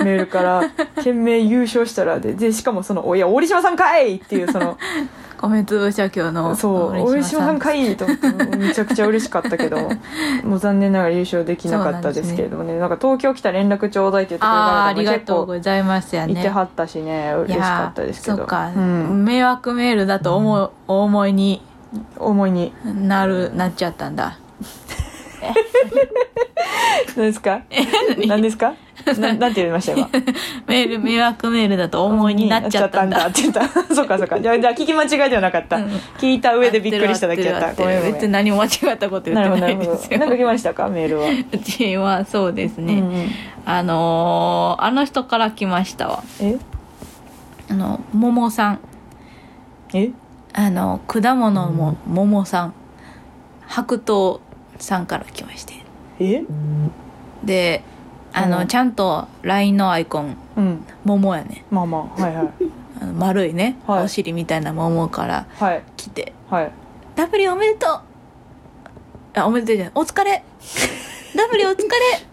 [0.00, 4.78] メールから「懸命優勝したらで」でしかもその「おや折島さんかい!」っていうその
[5.40, 7.58] 米粒社協のそう折島さん。
[7.58, 9.90] かいと思ってめちゃくちゃ嬉しかったけども
[10.44, 12.78] もう残念ながら優勝できなかったですけれどもね。
[12.78, 16.14] なんか東京来たら連絡ちょうだいって言ってくれたありがとうございます。
[16.16, 18.36] やねいてはったしね嬉しかったですけど。
[18.38, 21.62] そっか、うん、迷惑メールだと思う、お思いに
[22.18, 22.72] 思いに。
[22.84, 24.38] なるなっちゃったんだ。
[27.16, 27.60] 何ですか？
[28.26, 28.74] 何ですか？
[29.20, 30.08] ななんて言いました今？
[30.66, 33.26] メール迷惑メールだと思いになっちゃったんだ。
[33.26, 34.40] って言った そうかそうか。
[34.40, 35.84] じゃあ聞き間違いではなかった、うん。
[36.18, 37.74] 聞いた上でびっくりしただけやった。
[37.74, 38.30] ごめんごめん。
[38.32, 40.18] 何も間違ったこと言なってないですよ。
[40.18, 40.88] どなんか来ましたか？
[40.88, 43.26] メールは、うちはそうですね、うんうん。
[43.64, 46.22] あのーあの人から来ましたわ。
[46.40, 46.56] え？
[47.70, 48.78] あの桃さん。
[49.94, 50.10] え？
[50.54, 52.74] あの果物も桃さん。
[53.66, 54.40] 白桃
[54.78, 55.74] さんから来まして。
[56.20, 56.42] え？
[57.44, 57.82] で
[58.44, 58.66] あの、うん。
[58.68, 60.84] ちゃんと LINE のアイコンうん。
[61.04, 61.64] 桃やね。
[61.70, 62.48] まあまあはいはい。
[63.00, 64.04] あの丸いね、はい。
[64.04, 65.82] お尻みたいな桃からはい。
[65.96, 66.32] 来て。
[66.50, 66.72] はい
[67.16, 68.00] 「W おめでとう!」
[69.38, 70.42] あおめでとうじゃない「お疲れ。
[71.36, 71.86] W お疲れ。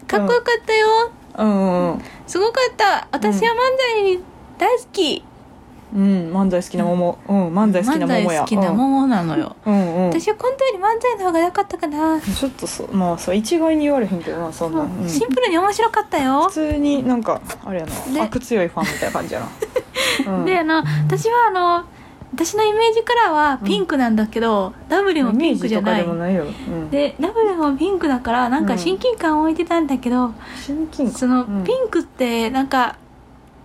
[0.06, 1.92] かっこよかったよ、うん。
[1.92, 3.06] うんすごかった。
[3.12, 3.56] 私は漫
[4.04, 4.18] 才
[4.58, 5.22] 大好き、
[5.96, 7.18] うん漫才好きな桃。
[7.26, 15.08] うん漫才好きな漫才桃や好きな桃なのよ、うんうん、うん、私はコントより漫才の方が良かったかな、ちょっとそうまあそう一概に言われへんけどなそんな、うん。
[15.08, 16.44] シンプルに面白かったよ。
[16.48, 21.84] 普通になんかあれやでな 悪強いファンみたいな感じやな、うん、であの私はあの
[22.34, 26.02] 私のイメージカラーはピンクなんだけど、W もピンクじゃない。
[26.02, 30.34] でもないよ、うん、で W もピンクだからなんか親近感を置いてたんだけど、
[30.66, 31.14] 親近感？
[31.14, 31.64] その、うん。
[31.64, 32.96] ピンクってなんか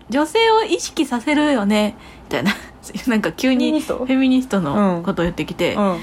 [0.09, 1.95] 女性を意識させるよね。
[1.97, 2.55] みたいな
[3.07, 4.59] なんか急にフェミニスト？
[4.59, 5.99] のことを言ってきて、うん。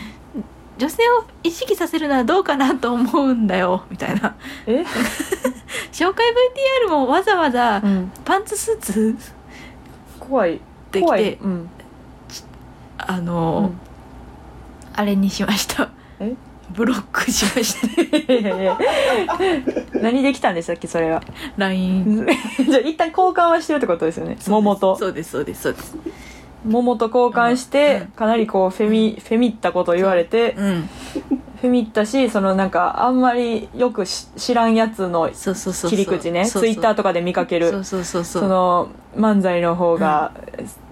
[0.79, 4.37] 女性を意識させるのはどうかなと思うんだよみたいな。
[4.67, 4.85] え、
[5.91, 6.27] 紹介
[6.87, 9.17] VTR もわざわざうん、パンツスーツ？
[10.21, 10.53] 怖い。
[10.53, 10.61] で
[10.93, 11.69] きて怖い、うん、
[12.97, 13.81] あの、うん。
[14.95, 15.91] あれにしました。
[16.21, 16.35] え？
[16.71, 18.79] ブロックしました
[20.01, 21.23] 何できたんでしたっけそれは
[21.57, 22.27] ？LINE
[22.69, 24.37] じゃあ一旦交換はしてるってことですよね。
[24.47, 24.97] 桃と。
[24.97, 25.97] そうですそうですそうです。
[26.65, 28.07] 桃と交換して、うん。
[28.09, 30.91] かなりこうフェミフェミったことを言われて、うん
[31.61, 36.47] フェミったしそのなんかあんまりよくし知らんやつの切り口ね。
[36.47, 37.85] ツイッターとかで見かける。
[37.85, 37.97] そ
[38.47, 40.33] の漫才の方が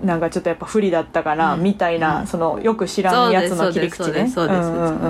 [0.02, 1.62] なんかちょっとやっぱ不利だったかな、うん。
[1.62, 2.26] みたいな、うん。
[2.26, 4.28] そのよく知らんやつの切り口ね。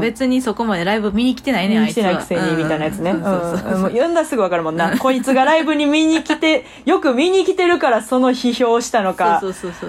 [0.01, 3.13] 別にそこまでライブ見に来てないねいつはに来てないくせにみたいなやつね。
[3.13, 4.15] 読ん。
[4.15, 4.99] だらすぐわかるもんな。
[4.99, 9.41] こいつがライブに見に来て、 よく見に来てるからその批評をしたのか。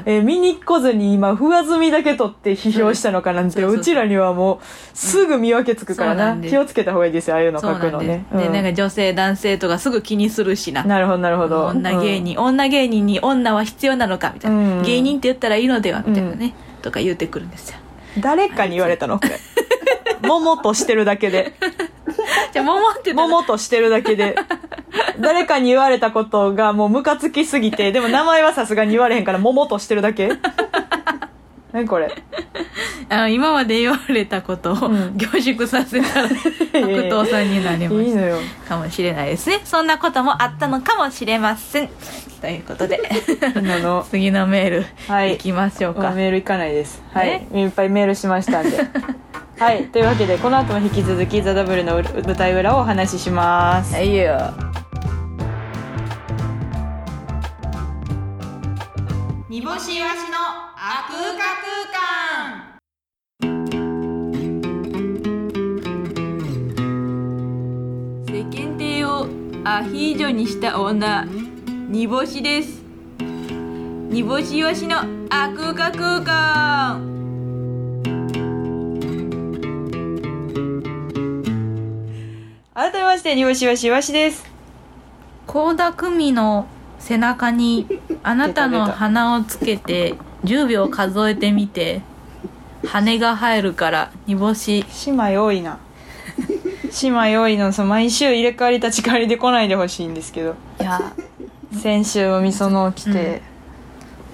[0.06, 4.58] えー見に来ずに今上積みだけ取って批評したのかなんて、うちらにはもう
[4.94, 6.38] すぐ見分けつくからな。
[6.38, 8.26] 気をつけた方がいいですよ、ああいうの書くのね。
[8.34, 11.68] でなんか女性男性とかすぐ気にするしななるほど、なるほど。
[11.68, 17.78] 女芸人、女芸人に女は必要なのかみたいな、うん芸人って言ったらいいのではみたいなね、とか言ってくるんですよ
[18.16, 19.20] うん誰かに言われたの？
[19.20, 19.38] これ。
[20.28, 21.54] 桃としてるだけで。
[22.52, 24.36] じゃあ桃って桃としてるだけで。
[25.20, 30.32] 誰かに言われたことがもうムカつきすぎて、でも名前はさすがに言われへんから桃としてるだけ
[31.78, 32.10] 何これ？
[33.10, 36.28] あの今まで言われたことをうん凝縮させたら
[36.74, 38.38] 白藤さんになりましいいのよ。
[38.68, 41.90] たかもしれないですねそんなこともあったのかもしれません
[42.42, 43.00] ということで
[43.56, 44.06] 今の。
[44.10, 47.02] 次のメール、はいいきましょうかメールいかないです。
[47.14, 47.46] はい。
[47.54, 48.78] いっぱいメールしましたんで。
[49.60, 49.86] はい。
[49.86, 53.96] というわけで、この後も引き続き、ザ・ダブルの舞台裏をお話しします。
[53.96, 54.67] はいよ
[69.78, 72.82] アヒージョにした女煮干しです
[73.20, 74.98] 煮干しわしの
[75.30, 77.00] あ空間空間
[82.74, 84.48] 改めまして、煮干しわしわしです。
[85.46, 86.66] 倖田來未の
[86.98, 87.88] 背中に
[88.24, 92.02] あなたの鼻をつけて10秒数えてみて
[92.88, 95.78] 羽が生えるから煮干し姉妹多いな。
[97.04, 100.56] 姉妹多いの、その毎週入れ替わり立ち替わりで来ないでほしいんですけど。
[100.80, 101.00] いや。
[101.82, 103.42] 先週もみその来て、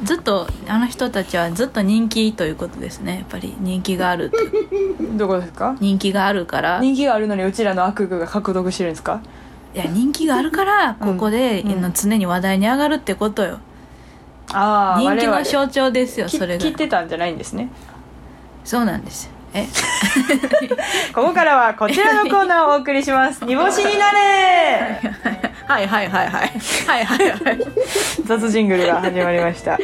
[0.03, 3.15] ずっとあの人たちはずっと人気ということですね。
[3.15, 4.37] やっぱり人気があると。
[5.17, 5.75] どこですか？
[5.79, 6.77] 人気があるから。
[6.77, 9.21] い人気があるのにうちらの悪具が獲得してるんですか？
[9.73, 11.93] や人気があるからここで、うん。
[11.93, 13.57] 常に話題に上がるってことよ。
[14.53, 16.61] ああ人気の象徴ですよきそれが。
[16.63, 17.69] 切ってたんじゃないんですね。
[18.63, 19.67] そうなんですよえ？
[21.13, 23.43] ここからはこちらのコーナーをお送りします。
[23.45, 24.99] 煮干しになれ。
[25.65, 26.51] はいはいはいはい。
[26.87, 27.59] はいはいはい。
[28.25, 29.77] 雑ジングルが始まりました。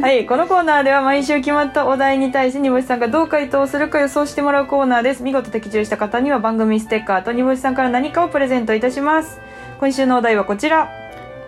[0.00, 5.22] はいこのコーナーでは毎週決まったお題に対して煮干しさんがどう回答するか予想してもらうコーナーです。
[5.22, 9.40] 見事的中した方には番組ステッカーと煮干しさんから何かをプレゼントいたします。
[9.80, 10.88] 今週のお題はこちら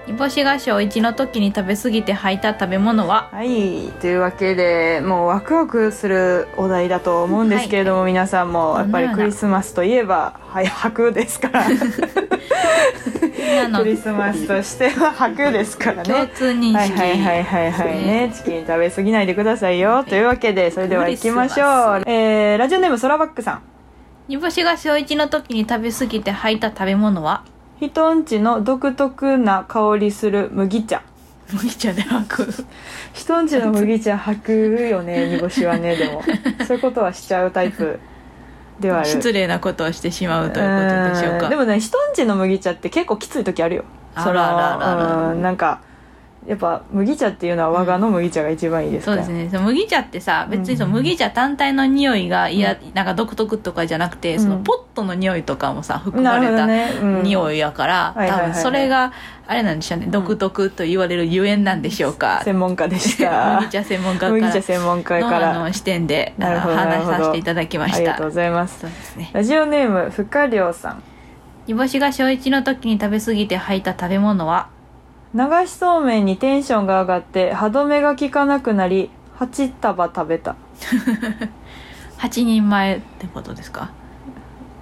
[0.07, 3.29] 煮干しが小1の時に食べ過ぎて吐いた食べ物は？
[3.33, 3.88] はい。
[4.01, 11.64] というわけでもうワクワクするお題だと思うんですけれども、皆さんもやっぱりクリスマスといえばはい 白ですから。
[13.81, 16.05] クリスマスとしては白ですからね。
[16.05, 16.77] 共通認識。
[16.77, 17.88] はいはいはいはいはい。
[18.07, 18.31] ね。
[18.33, 20.05] チキン食べ過ぎないでくださいよ。
[20.05, 23.62] というわけでそれでは行きましょう、えー、ラジオネームソラバックさん。
[24.29, 27.42] 煮干しが小1の時に食べ過ぎて吐いた食べ物は？
[27.81, 31.03] 人んちの独特な香りする麦茶。
[31.53, 32.49] 麦茶で吐く。
[33.12, 36.23] 人んちの麦茶吐くよね 煮干しはねでも。
[36.67, 38.01] そういうことはしちゃうタイプ
[38.81, 39.09] ではある。
[39.09, 41.47] 失礼なことをしてしまうということでしょうか。
[41.49, 41.51] ん。
[41.51, 43.85] でもね人んちの麦茶って結構きつい時あるよ。
[44.15, 45.81] あらなんか
[46.46, 49.16] やっぱ麦茶っていうのは我がの麦茶が一番いいですか？
[49.16, 49.50] ら、そうですね。
[49.50, 54.42] その麦茶ってさ別にその麦茶単体の匂いが嫌、なんか独特とかじゃなくて、うん。
[54.42, 59.12] そのポットの匂いとかもさ含まれたね、うん、匂いやから、多分それが
[59.46, 60.06] あれなんでしょうね。
[60.09, 63.56] 独特と言われるゆえんなんでしょうか、専門家でした。
[63.61, 65.46] 麦茶専門家から麦茶専門家から。
[65.56, 67.96] の視点で話させていただきました。
[67.96, 68.80] ありがとうございます。
[68.80, 69.30] そうですね。
[69.32, 71.02] ラジオネームふかりょうさん。
[71.66, 74.68] 煮干しが小1の時に食べ過ぎて吐いた食べ物は？
[75.37, 80.57] 流しそうめんにテンションが上がって歯止めが効かなくなり8束食べた。
[82.18, 83.90] 8人前ってことですか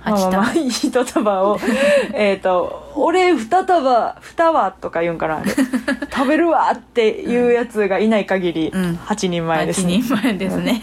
[0.04, 1.58] ？8まあまあまあ束一束を
[2.14, 8.94] えっと「俺二束二羽」とか言うんかなあれ食べるわっていうやつがいない限りうん。
[9.06, 10.80] 8人前です8ね、人前ですね、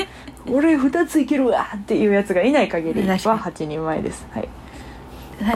[0.50, 3.40] 俺2ついけるわっていうやつがいない限りは確かに。
[3.40, 4.28] 8人前です。
[4.34, 4.50] はい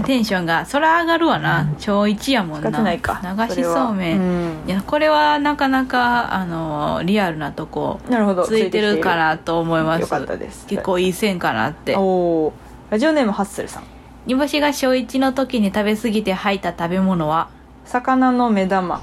[0.05, 1.69] テンションがそら上がるわな。
[1.79, 2.69] 小1やもんな。
[2.69, 3.21] 仕方ないか。
[3.23, 4.67] 流しそうめん、ん。
[4.67, 8.45] いやこれはなかなかあのリアルなとこなるほど。
[8.45, 10.65] ついてるかなと思います。
[10.67, 11.95] 結構いい線かなって。
[11.97, 12.53] お
[12.89, 13.83] ラジオネームハッスルさん。
[14.25, 17.49] 煮干しが小1の時に食べ過ぎて吐いた食べ物は？
[17.85, 19.01] 魚の目玉。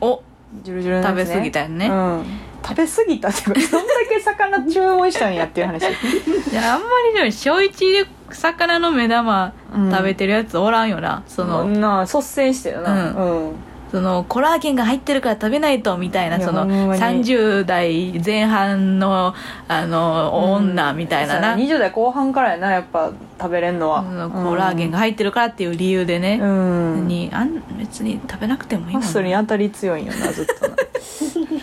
[0.00, 0.22] お。
[0.62, 1.06] ジュルジュルね。
[1.06, 1.88] 食べ過ぎたよね。
[1.88, 2.24] うん。
[2.64, 3.60] 食べ過ぎたってどんだ
[4.08, 5.82] け魚注文したんやっていう話。
[6.52, 9.90] いやあんまりでも小1で魚の目玉うん。
[9.90, 13.12] 食べてるやつおらんよな、その、なあ率先してるな。
[13.12, 13.54] ううん、
[13.90, 17.00] そのコラーゲンが入ってるから食べないとみたいないやそのほんまに。
[17.00, 19.34] 30代前半の
[19.68, 27.06] あの女みたいなな、20代後半からやなやっぱ食べれんのは、そのコラーゲンが入ってるからっていう理由でね、うん。
[27.06, 30.76] にあん別に食べなくてもいいマッもんスルに当たり強いんよなずっとな。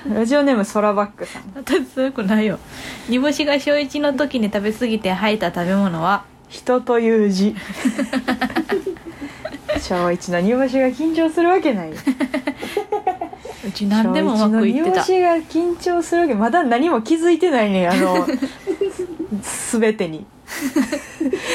[0.20, 1.44] ラジオネームソラバックさん。
[1.56, 2.60] 私そうくないよ。
[3.08, 7.56] 煮干しが小1の時に食べ過ぎて吐いた食べ物は人という字。
[9.80, 11.90] 小一の煮干しが緊張するわけない。
[11.92, 11.96] よ
[13.68, 15.04] うち何でもうまくいってた。
[15.04, 17.86] 小一の煮干しが緊張するわけまだ何も気づいてないね。
[17.86, 18.28] んあの
[19.72, 20.26] 全てに。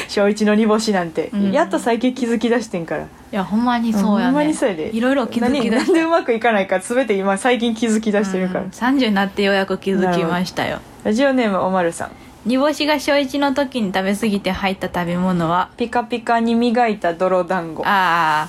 [0.09, 1.51] 小一の煮干しなんて、うん。
[1.51, 3.03] やっと最近気づき出してんから。
[3.03, 4.91] いやほんまにそうやほんまねにそうやで。
[4.95, 10.79] いろいろ気づき出何なんでうまくいかないか全て今最近気づき出してるから、うん30になってようやく気づきましたよ。
[11.03, 12.11] ラジオネームおまるさん
[12.47, 15.71] 煮干しが小1の時に食べ過ぎて入った食べ物は？
[15.77, 17.83] ピカピカに磨いた泥団子。
[17.87, 18.49] あ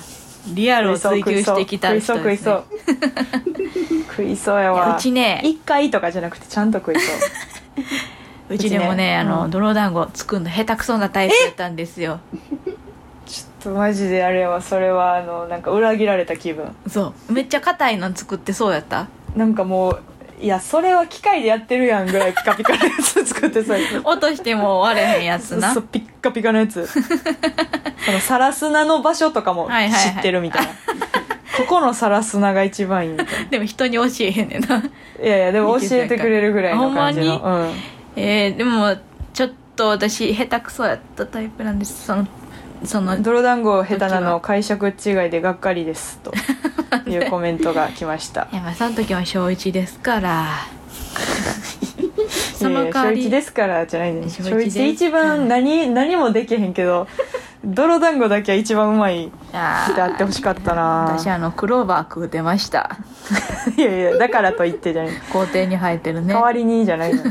[0.54, 2.14] リアルを追求してきた人です、ね。
[2.14, 2.64] そう、食いそう
[4.10, 4.60] 食いそう。
[4.62, 4.96] やわ。
[4.96, 5.40] うちね。
[5.44, 7.16] 一回とかじゃなくてちゃんと食いそう。
[8.54, 9.16] うちでもねね。
[9.16, 9.50] あの、うん。
[9.50, 12.20] 泥団子作るの下手くそなタイプだったんですよ。
[13.24, 16.76] ちょっとマジであれはそれはあのなんか裏切られた気分。
[16.86, 17.32] そう。
[17.32, 19.08] めっちゃ硬いの作ってそうやった？
[19.34, 20.02] なんかもう
[20.40, 25.72] いやそれは機械でやってるやんぐらいピカピカのやつ作ってそうやつ落としても割れへんやつな。
[25.72, 26.86] そうピッカピカのやつ。
[28.04, 30.14] そのサラスナの場所とかもはいはいはい。
[30.14, 30.68] 知ってるみたいな、
[31.56, 33.50] ここのサラスナが一番いいみたいな。
[33.50, 34.76] でも人に教えへんねんな。
[34.76, 37.38] いやいやでも教えてくれるぐらいの感じの。
[37.38, 37.72] ほうん。
[38.16, 38.96] えー、でも
[39.32, 42.06] ちょっと私下手くそやったタイプなんです。
[42.06, 42.26] その
[42.86, 44.94] その泥団子下手なの解釈違い
[45.30, 46.32] でがっかりですと
[47.08, 48.48] いう コメントが来ました。
[48.52, 50.46] いやまあその時は小1ですから。
[52.56, 53.22] その代わり。
[53.22, 54.82] 一ですからじゃないね小小一です。
[54.82, 57.06] 一番何何もできへんけど
[57.64, 61.16] 泥団子だけは一番うまいあであってほしかったな。
[61.18, 62.96] 私あのクローバー食うてました。
[63.76, 65.12] いやいやだからと言ってじゃない。
[65.32, 66.32] 校庭に生えてるね。
[66.32, 67.22] 代わりにじゃないの。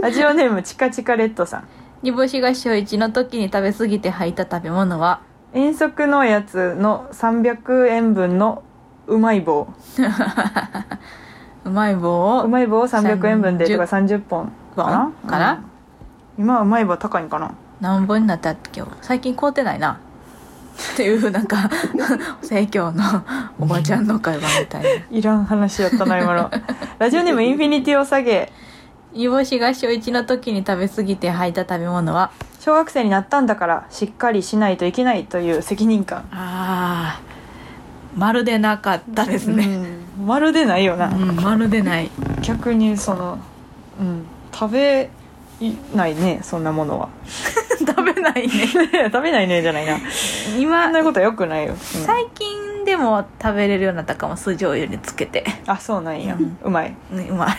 [0.00, 1.64] ラジオネームチカチカレッドさん
[2.02, 5.20] 煮干しが小1の時に食べ過ぎて吐いた食べ物は？
[5.54, 8.62] 遠足のやつの300円分の
[9.06, 9.68] うまい棒。
[11.64, 15.30] うまい棒をうまい棒を300円分でとか30本かな？
[15.30, 15.52] かな
[16.38, 16.44] うん。
[16.44, 17.52] 今はうまい棒高いんかな？
[17.80, 18.82] 何本になったっけ？
[19.00, 20.00] 最近買うてないな。
[20.94, 21.70] っていうなんか
[22.42, 23.02] 生協の
[23.60, 24.88] おばちゃんの会話みたいな。
[25.10, 26.50] いらん話やったな今の。
[26.98, 28.50] ラジオネームインフィニティを下げ
[29.14, 36.28] 煮干しが小1の時に食べ過ぎて吐いた食べ物は小学生になったんだからしっかりしないといけないという責任感。
[36.30, 37.20] ああ
[38.16, 39.64] まるでなかったですね、
[40.18, 42.10] うん、まるでないよな、うん、まるでない。
[42.42, 43.38] 逆にその
[44.00, 44.24] うん。
[44.52, 45.10] 食べ
[45.94, 47.08] ないねそんなものは。
[47.78, 48.50] 食べないね。
[49.10, 49.98] 食べないねじゃないな。
[50.58, 51.78] 今そんなことはよくないよ、うん。
[51.78, 56.58] 最近でも食べれるようになったかも酢醤油につけて、あそうなんや、うん。
[56.62, 56.94] うまい。
[57.10, 57.50] ね、うまい。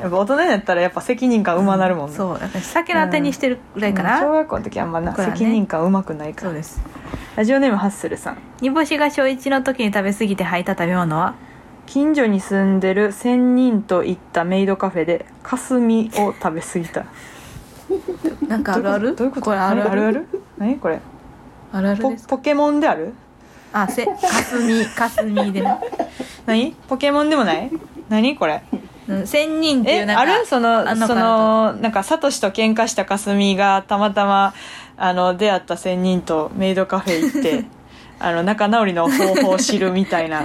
[0.00, 2.16] やっぱ大人になったらやっぱ責任感うまなるもんね。
[2.16, 4.20] そう私酒のあてにしてるぐらいかな、うん。
[4.22, 5.24] 小学校の時はあんまな、ね。
[5.24, 6.48] 責任感うまくないから。
[6.48, 6.80] そうです。
[7.36, 8.38] ラジオネームハッスルさん。
[8.60, 11.34] 煮干しが小1の時に食べ過ぎて吐いた食べ物は？
[11.86, 17.04] 近所に住んでる仙人と行ったメイドカフェで霞を食べ過ぎた。
[18.48, 19.16] なんかあるある？
[19.16, 19.46] どういうこと？
[19.46, 19.90] これあるある？
[19.90, 20.26] あるある？
[20.58, 21.00] 何これ？
[21.72, 23.14] あるあるですポポケモンである？
[23.72, 25.80] あせかすみかすみでな、
[26.46, 26.72] 何？
[26.88, 27.70] ポケモンでもない？
[28.08, 28.36] 何？
[28.36, 28.62] これ？
[29.08, 30.46] うん、仙人っていえうなんかある？
[30.46, 34.54] そのそあんのかなのなんかサトシと喧嘩した霞がたまたま
[34.96, 37.64] あの出会った仙人とメイドカフェ行って
[38.20, 40.44] あの仲直りの方法を知るみたいな。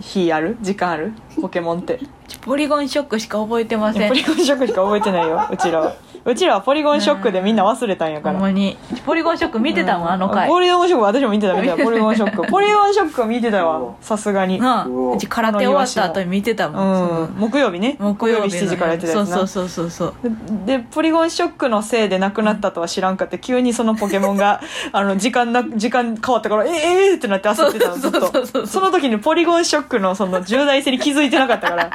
[0.00, 0.56] 日ある？
[0.60, 1.12] 時間ある？
[1.40, 2.00] ポケモンって。
[2.26, 4.08] ちポリゴンショックしか覚えてません。
[4.08, 5.94] ポリゴンショックしか覚えてないようちらは
[6.24, 8.34] うちらはポリゴンショックでみんな忘れたんやから。
[8.34, 8.76] ほんまに。
[9.06, 10.48] ポリゴンショック見てたもん、あの回。
[10.48, 11.54] ポリゴンショック私も見てた。
[11.54, 12.46] 見てたポリゴンショック。
[12.46, 13.20] ポリゴンショック。
[13.20, 14.56] は見てたわさすがに。
[14.56, 14.86] うんなあ。
[14.86, 17.48] うち空手終わった後に見てたもん、その。
[17.48, 17.96] 木曜日ね。
[17.98, 19.68] 木曜日の7時からやってたやつなそうそう。
[19.68, 24.60] そうそうそうででポリゴンショックのせいで亡くなったとは知らんかって急にそのポケモンが
[24.92, 28.62] あの時間な時間変わったからえええーってなって焦ってたのずっそうそうそうそう。
[28.62, 31.90] とその時にポリゴンショックのその重大性に気づいてなかったから。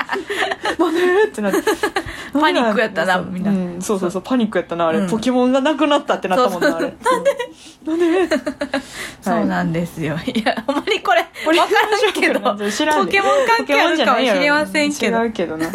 [0.78, 1.60] なんでってなって
[2.40, 3.52] パニックやったなみんな。
[3.52, 5.10] うん、そうそうそうパニックやったなあれ、うん。
[5.10, 6.94] ポケモンがなくなったってなったもんなあれ。
[7.06, 7.30] なんで？
[7.86, 8.36] なんで？
[9.22, 10.18] そうなんですよ。
[10.26, 10.44] い。
[10.44, 15.24] やほんまにこれ分からんけどポケモン関係あるかもしれませんけど。
[15.24, 15.68] 違うけどな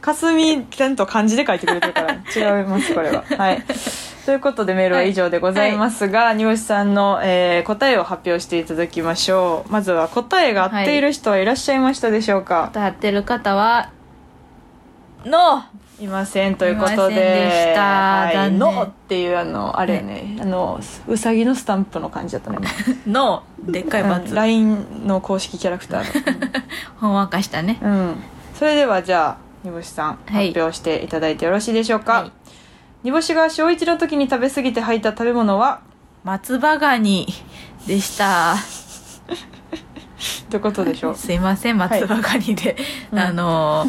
[0.00, 0.96] 霞ちゃん。
[0.96, 3.24] と漢字で書いてくれてるから違いますこれは。
[3.36, 3.62] はい。
[4.24, 9.72] ということでメールは以上でございますが、煮干しさんの、えー答えを発表していただきましょう。
[9.72, 13.90] まずは答えが合っている人はいらっしゃいましたでしょうか、歌ってる方は
[15.24, 15.64] の
[16.00, 17.14] いませんということで。
[17.14, 17.82] でした。
[18.26, 22.58] はい、のっていうあのあれやね、あのうさぎのスタンプの感じだったね
[23.06, 24.08] の でっかいうん。
[24.08, 26.04] 罰、LINE の公式キャラクター
[27.00, 27.78] ほんわかしたね。
[27.82, 28.16] の、うん、
[28.54, 30.48] それではじゃあ煮干しさん、はい。
[30.48, 32.32] 発表していただいてよろしいでしょうか、はい。
[33.02, 35.80] 煮干しが小一の時に食べ過ぎて吐いた食べ物は？
[36.22, 37.26] 松葉ガニ
[37.86, 38.54] でした。
[40.50, 41.16] ということでしょう？
[41.16, 42.76] すいません松葉ガニで、
[43.12, 43.18] うん。
[43.18, 43.86] あの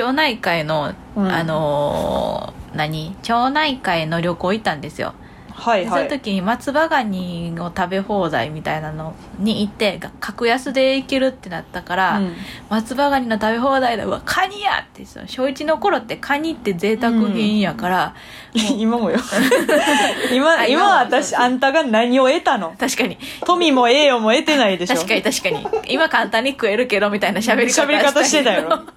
[0.00, 1.28] 町内会の、うん。
[1.28, 3.16] あの何？
[3.22, 5.12] 町内会の旅行行ったんですよ、
[5.52, 6.08] はいはい。
[6.08, 12.34] その時に松葉ガニを食べ放題みたいなのに行ってが格安で行けるってなったから、うん。
[12.70, 18.14] 松葉ガニの食べ放題だうわカニやってその小一の頃ってカニって贅沢品やから、
[18.54, 19.18] 今もよ。
[20.32, 22.74] 今あ今は私あんたが何を得たの？
[22.78, 23.18] 確かに。
[23.44, 24.94] 富も栄誉も得てないでしょ。
[24.94, 25.66] 確かに確かに。
[25.88, 28.84] 今簡単に食えるけどみたいな喋り方喋り方してたよ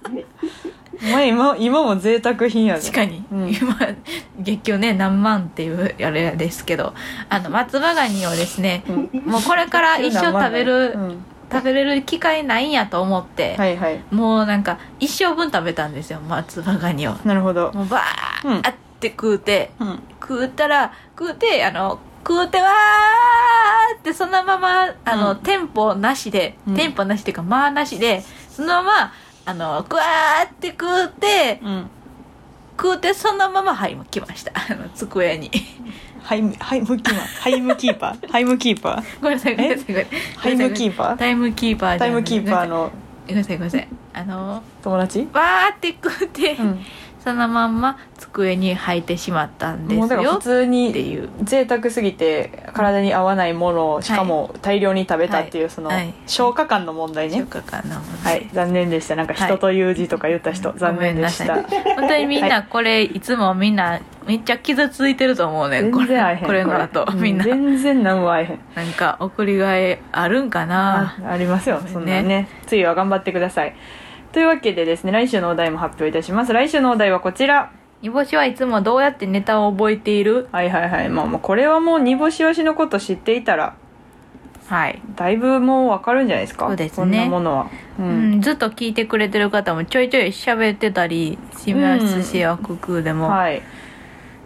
[1.02, 3.48] お前今今も贅沢品やぞ確かに、うん。
[3.48, 3.96] 今
[4.38, 6.94] 月給ね何万っていうあれですけど。
[7.28, 8.84] あの松葉ガニをですね、
[9.24, 11.24] もうこれから一生食べる、うん。
[11.52, 14.02] 食べれる機会ないんやと思って、はいはい。
[14.10, 17.14] もうなんか一生分食べたんですよ松葉ガニを。
[17.24, 17.70] なるほど。
[17.72, 20.02] もうバーって食うて、うん。
[20.20, 25.38] 食ったら食うてあの食うてわーってそのままあの、うん。
[25.38, 26.74] テンポなしで、うん。
[26.74, 29.12] テンポなしっていうか間なしでそのまま
[29.46, 31.90] あのグワーって食うてうん。
[32.76, 34.52] 食うてそのままはい来ました。
[34.70, 35.50] あの机に。
[36.22, 38.28] ハイムハイムキーパーハイムキーパー。
[38.32, 39.20] ハイムキーパー？
[39.20, 40.20] ごめんなさいごめんなさいごめんなさい。
[40.38, 41.16] ハイムキーパー？
[41.16, 42.90] タイムキーパータイムキーパーの
[43.26, 43.88] ごめんなさいごめんなさい。
[44.14, 45.28] あの友達？
[45.32, 46.84] わーって食うて、うん
[47.24, 51.30] そのまんま机に履いてしまったんですもうだからよ普通ってにいう。
[51.42, 56.12] 贅沢すぎて体に合わないものをしかも大量に食べたっていうそのはい。
[56.26, 57.36] 消化感の問題ね。
[57.38, 58.50] 消化感なのではい。
[58.52, 59.16] 残念でした。
[59.16, 60.74] なんか人という字とか言った人。
[60.76, 61.62] 残念でした。
[61.62, 66.42] 本当にみんなこれ、い、つもみんなめっちゃ傷ついてると思うねこれ。
[66.44, 67.06] これの後。
[67.08, 67.44] うんみんな。
[67.44, 68.60] 全然何も合えへん。
[68.74, 71.16] なんか送りがいあるんかな。
[71.26, 71.80] あありますよ。
[71.90, 73.74] そんなんね次は頑張ってください
[74.34, 76.52] というわけでですね来週のお題も発表いたします。
[76.52, 77.70] 来週のお題はこちら。
[78.02, 80.48] 煮干しはいつもどうやってネタを覚えている？
[80.52, 81.08] はいはいはい。
[81.08, 83.76] まあまあこれはもう煮干しわしのこと知っていたら
[84.66, 86.66] はい、だいぶもうわかるんじゃないですか？
[86.66, 86.96] そうですね。
[87.04, 87.66] こんなものは。
[87.98, 93.62] ううんんずっと聞いてくれてる方もちょいちょい喋ってたりしますし、よく食うでも、はい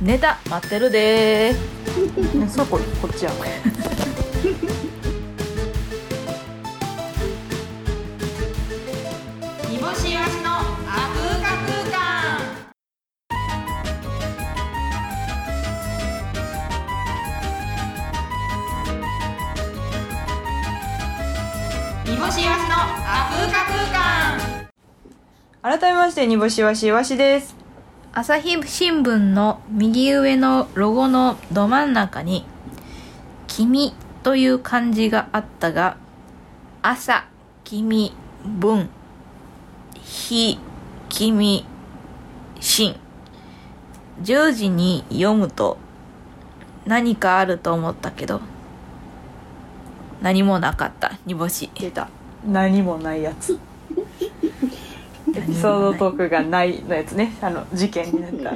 [0.00, 3.30] ネタ待ってるでー そうここっちや
[22.24, 23.76] 煮干しわしのあふうか空
[25.68, 27.54] 間改めまして煮干しわしわしです。
[28.14, 32.46] 朝日新聞の右上のロゴのど真ん中に
[33.46, 33.92] 「君」
[34.24, 35.98] という漢字があったが
[36.80, 37.26] 「朝」
[37.62, 38.88] 「君」「文」
[40.02, 40.58] 「日」
[41.10, 41.66] 「君」
[42.58, 42.98] 「新」
[44.24, 45.76] 10時に読むと
[46.86, 48.40] 何かあると思ったけど
[50.24, 51.18] 何もなかった。
[51.26, 51.70] 煮干し。
[51.74, 52.08] 出た。
[52.46, 53.58] 何もないやつ。
[55.36, 57.34] エピソードトークがないのやつね。
[57.42, 58.54] あの、事件になった。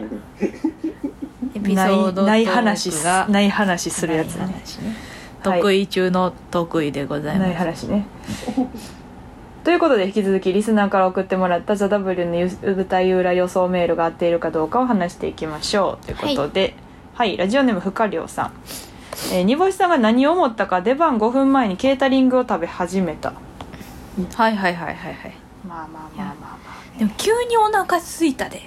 [1.54, 2.90] エピソードない話
[3.28, 4.46] ない話するやつね。
[4.46, 4.54] ね。
[5.44, 5.60] はい。
[5.60, 8.06] 得意中の得意でございます、ない話ね。
[9.62, 16.06] ということで引き続きリスナーから送ってもらった「ザ・ w のゆ舞台裏予想メールが合っているかどうかを話していきましょう。
[16.06, 16.74] ということで。
[17.12, 18.52] はい、ラジオネームふかりょうさん、
[19.32, 23.32] えー煮干しさんが何を思ったか出番5分前にケータリングを食べ始めた。
[24.34, 25.34] はいはいはいはいはい。
[25.66, 26.58] まあまあまあまあま
[26.94, 28.62] あでも急にお腹すいたで。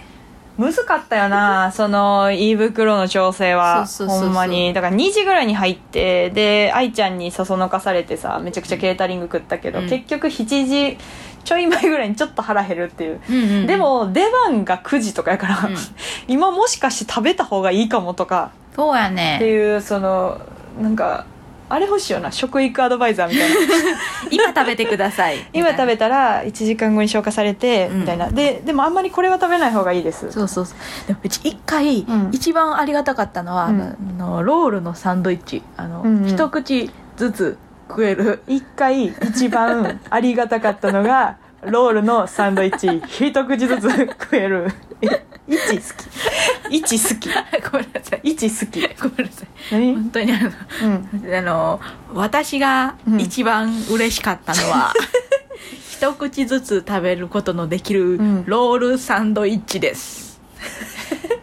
[0.57, 3.85] 難かったよな その胃袋の調整は。
[3.85, 4.73] ほんまに。
[4.73, 9.89] だから2時ぐらいに入ってで愛ちゃんにそそのかされてさめちゃくちゃケータリング食ったけど、うん。
[9.89, 10.97] 結局7時
[11.43, 13.67] ちょい前ぐらいにちょっと腹減るっていう、うんうんうん。
[13.67, 15.75] でも出番が9時とかやから、うん。
[16.27, 18.51] 今もしかして食べた方がいいかもとか。
[18.75, 20.39] そうやってねいうその
[20.81, 21.25] なんか
[21.71, 22.31] あれ欲しいよな。
[22.31, 23.55] 食育アドバイザーみたいな。
[24.29, 25.37] 今食べてください。
[25.53, 27.99] 今食べたら1時間後に消化されてうん。
[28.01, 30.29] みたいな、ででもあんまりこれは食べない方がいいです。
[30.31, 31.07] そうそうそう。
[31.07, 32.29] でもうち一回、うん。
[32.33, 33.81] 一番ありがたかったのは、うん。
[33.81, 35.63] あのあのロールのサンドイッチ。
[35.77, 36.27] あの、うんうん。
[36.27, 37.57] 一口ずつ
[37.91, 38.41] 食える。
[38.47, 43.01] 一回一番ありがたかったのがロールのサンドイッチ。
[43.29, 43.89] 一口ずつ
[44.19, 44.67] 食える。
[45.01, 45.07] え
[45.47, 46.77] 1好き。
[46.77, 47.29] 1好き。
[47.71, 48.21] ごめんなさい。
[48.23, 49.01] 1好き。
[49.01, 49.47] ごめんなさい。
[49.71, 49.93] 何？
[49.95, 50.49] 本当にあの
[50.83, 51.35] うん。
[51.35, 51.79] あの
[52.13, 54.93] 私が一番嬉しかったのは、
[55.91, 58.43] 一口ずつ食べることのできるん。
[58.47, 60.39] ロールサンドイッチです、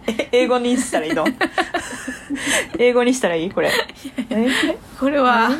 [0.06, 1.24] え英語にしたらいいの？
[2.78, 3.50] 英語にしたらいい？
[3.50, 3.70] これ。
[4.30, 4.48] え
[4.98, 5.18] これ？
[5.20, 5.50] は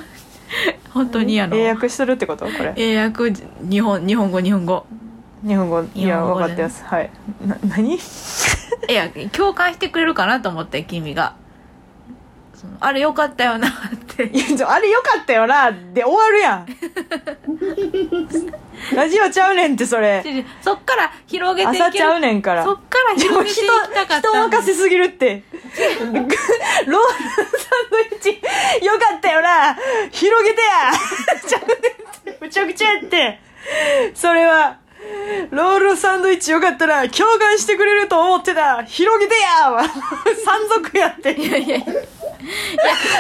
[0.93, 2.47] 本当にあの英訳するってこと？
[2.47, 2.73] これ。
[2.77, 3.33] 英訳
[3.69, 4.87] 日本日本語日本語。
[5.47, 5.85] 日本語。
[5.95, 6.85] いや分かってます。
[6.85, 7.11] はい。
[7.47, 7.95] な何？
[7.97, 7.99] い
[8.93, 11.35] や共感してくれるかなと思って君が。
[12.81, 13.71] あれよかったよなっ
[14.07, 15.71] ていやちょあれよかったよな。
[15.71, 16.67] で終わるやん。
[18.95, 20.25] ラジオちゃうねんってそれ。
[20.61, 21.85] そっから広げていける。
[21.85, 22.65] 朝ちゃうねんから。
[22.65, 23.61] そっから広げていき
[23.95, 25.45] たかった人任せすぎるって。
[26.11, 26.29] ロールサン
[27.91, 28.31] ドイッチ
[28.85, 29.77] よかったよな。
[30.11, 30.91] 広げてや。
[31.47, 31.95] ちゃうねんって
[32.41, 33.39] むちゃくちゃやって。
[34.15, 34.79] それは
[35.51, 38.83] ロールサンドイッチよかったら共感してくれると思ってた。
[38.83, 39.71] 広げてや。
[39.71, 39.83] は
[40.45, 41.33] 山賊やって。
[41.33, 41.87] いやいやいや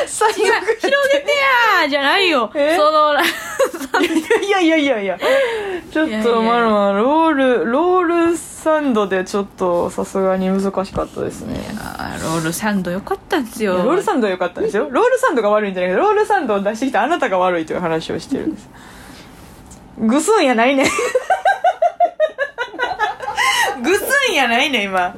[0.06, 1.26] 山賊違うやって広げて
[1.82, 2.50] やじゃないよ。
[2.54, 2.76] え？
[2.76, 3.14] その
[4.42, 5.18] いやいやいやいや。
[5.92, 11.60] ちょっいやいやとまるまるロールロールサンドでちょっとさすがに難しかったですね。
[11.80, 14.88] あーロールサンドよかったんですいやよロールサンドは良かったんですよ。
[14.92, 18.68] ロールサンドが悪いんじゃないけどロールサンドを出してきたあなたが悪いという話をしてるんです。
[19.98, 20.86] ぐすんやないねん
[23.82, 25.16] ぐすんやないねん今。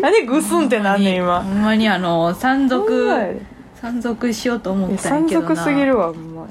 [0.00, 1.42] なんでぐすんってなんねん今。
[1.42, 3.40] ほんまにあの山賊
[3.80, 5.48] 山賊しようと思ったん山やけどな。
[5.54, 6.50] 賊すぎるわほんまに。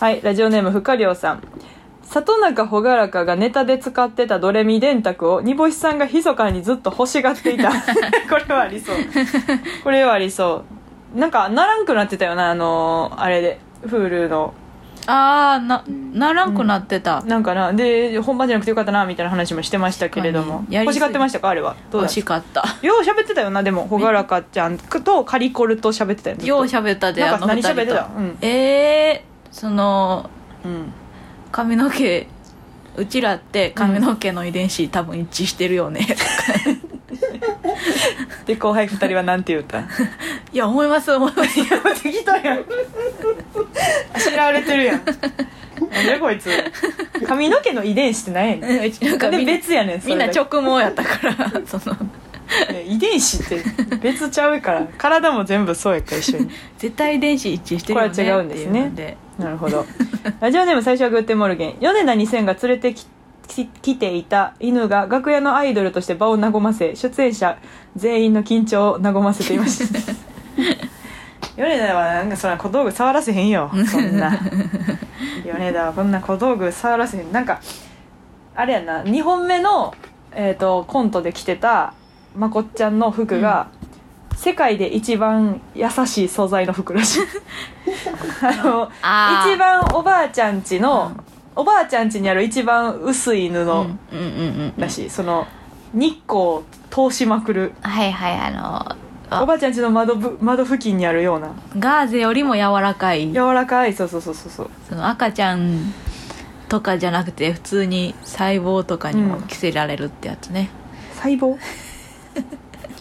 [0.00, 1.42] はいラジオネームふかりょうさん。
[2.02, 7.70] 里中朗らかがネタで使ってたドレミ電卓を煮干しさんが密かにずっと欲しがっていた。
[8.28, 8.96] これはありそう。
[9.84, 10.64] これはありそ
[11.14, 11.18] う。
[11.18, 14.54] なんかならんくなってたよなあのあれで Hulu の
[15.06, 20.60] ああなならんくなってた、なんかなで本番じゃなくてよかったなみたいな話もしてましたけれども。
[20.60, 20.74] 確かに。
[20.76, 20.94] やりすぎ。
[20.94, 21.76] 欲しがってましたかあれは？
[21.90, 22.64] どうしかった。
[22.82, 26.46] よう喋ってたよなでも朗らかちゃんとカリコルと喋ってたよずっと。
[26.48, 28.08] よう喋ったでなんか何喋ってた？
[28.16, 28.38] うん。
[28.40, 30.28] ええー、その
[30.64, 30.92] うん。
[31.52, 32.28] 髪の毛
[32.96, 36.06] うちらって髪の毛の遺伝子多分一致してるよね
[38.46, 39.80] で後輩二人はなんて言うた？
[39.80, 39.84] い
[40.52, 42.02] や思います思います。
[42.02, 42.64] 適当やん。
[44.14, 45.04] あしらわれてるやん。
[45.04, 46.48] なんでこいつ？
[47.26, 51.96] 髪の毛の遺伝子って何やねんうちなんかみんな別やねんそみんなれだけ直毛やったから その。
[52.70, 53.62] いや遺伝子って
[54.02, 56.50] 別ちゃうから体も全部そうやから一緒に。
[56.78, 58.88] 絶対遺伝子一致してるよねこれは違うんですね。
[58.88, 59.86] っていうのなるほど。
[60.40, 61.76] ラジオネーム最初はグッテンモルゲン。
[61.80, 63.06] ヨネダ2000が連れてきき
[63.50, 67.58] 来ていた犬が楽屋のアイドルとして場を和ませ出演者
[67.96, 70.12] 全員の緊張を和ませていました。
[71.56, 74.38] 米田はなんかそんな小道具触らせへんよ そんな。
[75.44, 77.32] 米田はこんな小道具触らせへん。
[77.32, 77.60] なんか
[78.54, 79.94] あれやな2本目の、
[80.32, 81.94] えー、とコントで着てた
[82.36, 83.68] まこっちゃんの服が、
[84.36, 87.22] 世界で一番優しい素材の服らしい。
[88.42, 88.90] あの
[89.52, 91.12] 一番おばあちゃんちの、
[91.56, 94.16] おばあちゃんちにある一番薄い布うんうんうんう
[94.68, 94.74] ん。
[94.78, 95.46] らしい、その
[95.92, 97.72] 日光を通しまくる。
[97.82, 98.96] はいはいあの
[99.30, 99.42] あ。
[99.42, 101.52] おばあちゃんちの窓ぶ窓付近にあるような。
[101.78, 103.32] ガーゼよりも柔らかい。
[103.32, 103.94] 柔らかい。
[103.94, 104.70] そうそうそうそうそう。
[104.88, 105.92] その赤ちゃん
[106.68, 110.70] とかじゃなくて普通に細胞とかにも着せられるってやつね、
[111.16, 111.58] 細胞？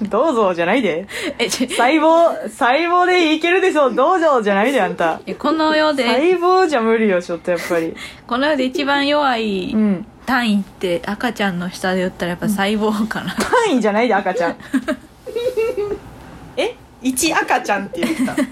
[0.04, 1.08] どうぞじゃないで。
[1.38, 3.92] えち細胞細胞でいけるでしょ。
[3.92, 5.20] どうぞじゃないであんた。
[5.26, 6.04] えこの世で。
[6.04, 7.96] 細胞じゃ無理よちょっとやっぱり。
[8.28, 10.06] この世で一番弱いうん。
[10.26, 14.56] 単位って赤ちゃんの下で言ったらやっぱ細胞かな、単位じゃないで赤ちゃん。
[16.56, 16.76] え？
[17.02, 18.34] 一赤ちゃんって言った。
[18.34, 18.46] い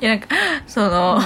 [0.00, 0.28] やなんか
[0.66, 1.20] その、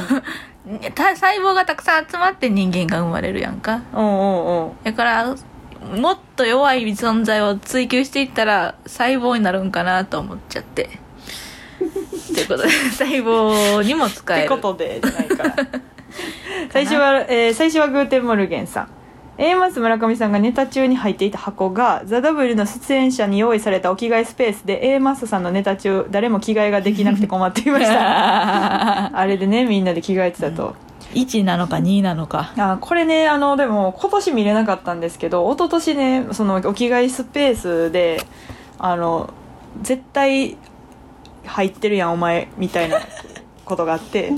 [0.95, 3.83] た細胞がたくさん集まって人間が生まれるやんか。
[3.93, 4.72] うんうんうん。
[4.83, 5.37] だから
[5.85, 10.99] もっと弱い存在を追求していったら細胞になるんかなと思っちゃって。
[12.35, 15.43] ということで細胞にも使ってえることでじゃないか。
[15.45, 15.57] ら
[16.70, 18.89] 最初は、えー最初はグーテンモルゲンさん。
[19.37, 29.11] A マス村上さんがネタ中に入っていた箱がザ・ダブルの出演者に用意されたお着替えスペースで A マスさんのネタ中誰も着替えができなくて困っていました。
[29.18, 30.76] あれでねみんなで着替えてたと、
[31.14, 32.52] 1なのか2なのか。
[32.56, 38.20] あこれねあのでも今年見れなかったんですけど一昨年ねそのお着替えスペースで
[38.78, 39.30] あの
[39.82, 40.56] 絶対
[41.46, 43.00] 入ってるやんお前みたいな
[43.64, 44.30] ことがあって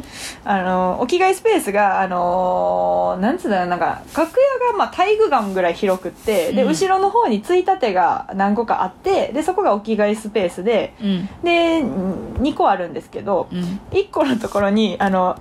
[0.45, 6.69] あのお着替えスペースがあのなんつうんだろうなんか楽屋がまあ体育館ぐらい広くってで、うん。
[6.69, 11.29] 後ろの方についたてが何個かあってでそこがお着替えスペースでうん。
[11.43, 13.81] で2個あるんですけどうん。
[13.91, 15.37] 1個のところにあの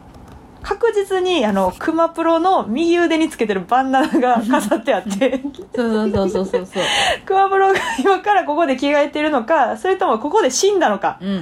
[0.66, 5.40] 確実にあの熊プロの右腕につけてるバンダナが飾ってあって。
[5.76, 6.84] そうそうそうそうそう。
[7.24, 11.20] 熊プロが今からここで着替えてるのかそれともここで死んだのか。
[11.22, 11.36] 熊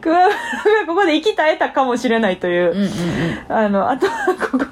[0.00, 3.56] プロがここで生き絶えたかもしれないという、うんうんうん。
[3.56, 4.64] あのあとはここ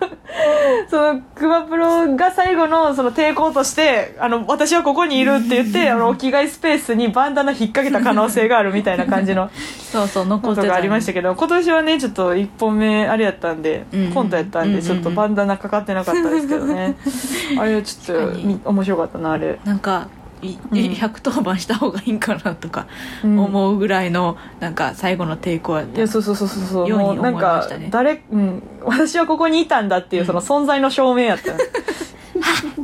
[0.89, 9.51] その熊プロが最後のその抵抗としてあの私はここにいるって言ってあのお着替えスペースにバンダナ引っ掛けた可能性があるみたいな感じの
[9.93, 10.63] そうそう残ってた。
[10.63, 14.07] ことがありましたけど今年はねちょっと1本目あれやったんで、うん。
[14.07, 14.81] うんコントやったんうんうんうん。
[14.81, 16.97] でちょっとバンダナかかってなかったですけどね。
[17.59, 20.09] あれちょっと面白かったなあれ、なんか
[20.43, 20.79] いうん。
[20.79, 22.87] 110番した方がいいんかなとか
[23.23, 26.89] うん思うぐらいのなんか最後の抵抗やったいやそうそうそうそうそう。
[26.89, 27.89] ようにもうなん思いまかしたね。
[27.91, 31.57] 誰、うん、私はここにいたんだっていうその存在の証明やった、 っ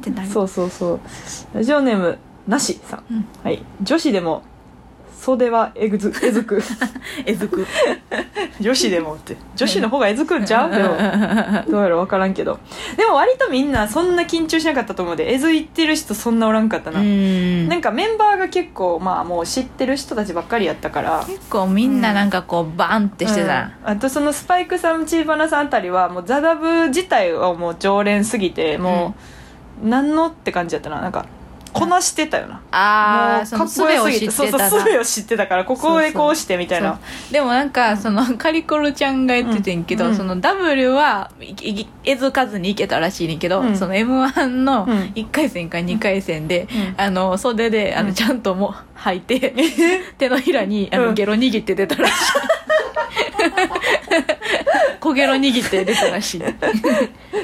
[0.01, 0.29] てなる。
[0.29, 1.01] そうそうそう。
[1.55, 3.27] ラジオネームなしさん、うん。
[3.43, 3.63] はい。
[3.83, 4.43] 女子でも
[5.27, 6.63] 袖はえぐずえずく。
[7.27, 7.67] えずく。
[8.61, 9.37] 女子でもって。
[9.57, 10.71] 女子の方がえずくんちゃう？
[10.71, 10.91] でも
[11.69, 12.61] どうやら分からんけど。
[12.97, 15.35] でも割とみんなそんな緊張しなかったと思うで。
[15.35, 17.69] えずいってる人そんなおらんかったな、うん。
[17.69, 21.25] なんかメンバーが結構まあもう知ってる人たちばっかりやったから。
[21.27, 23.91] 結構みんななんかこうバンってしてた、うん。
[23.91, 29.17] あとそのスパイクさんチーバナさんあたりはもうザダブ自体はもう常連すぎても
[29.85, 31.01] う何のって感じやったな。
[31.01, 31.27] なんか
[31.73, 36.99] こなしてたよな、ああその術を知ってそうそうたな術を知ってたからここへこうしてみたいな。
[37.31, 40.17] でもなんかそのカリコロちゃんが言っててんけど、うん。
[40.17, 41.31] その W は
[42.05, 43.77] えずかずにいけたらしいねんけど、うん。
[43.77, 44.99] その m 1のうん。
[45.15, 46.95] 1回戦か2回戦で、うん。
[46.97, 48.15] あの袖であの、うん。
[48.15, 49.55] ちゃんともう履いて
[50.19, 51.15] 手のひらにあの、うん。
[51.15, 52.15] ゲロ握って出たらしい
[55.01, 56.43] 小ゲロ握って出たらしい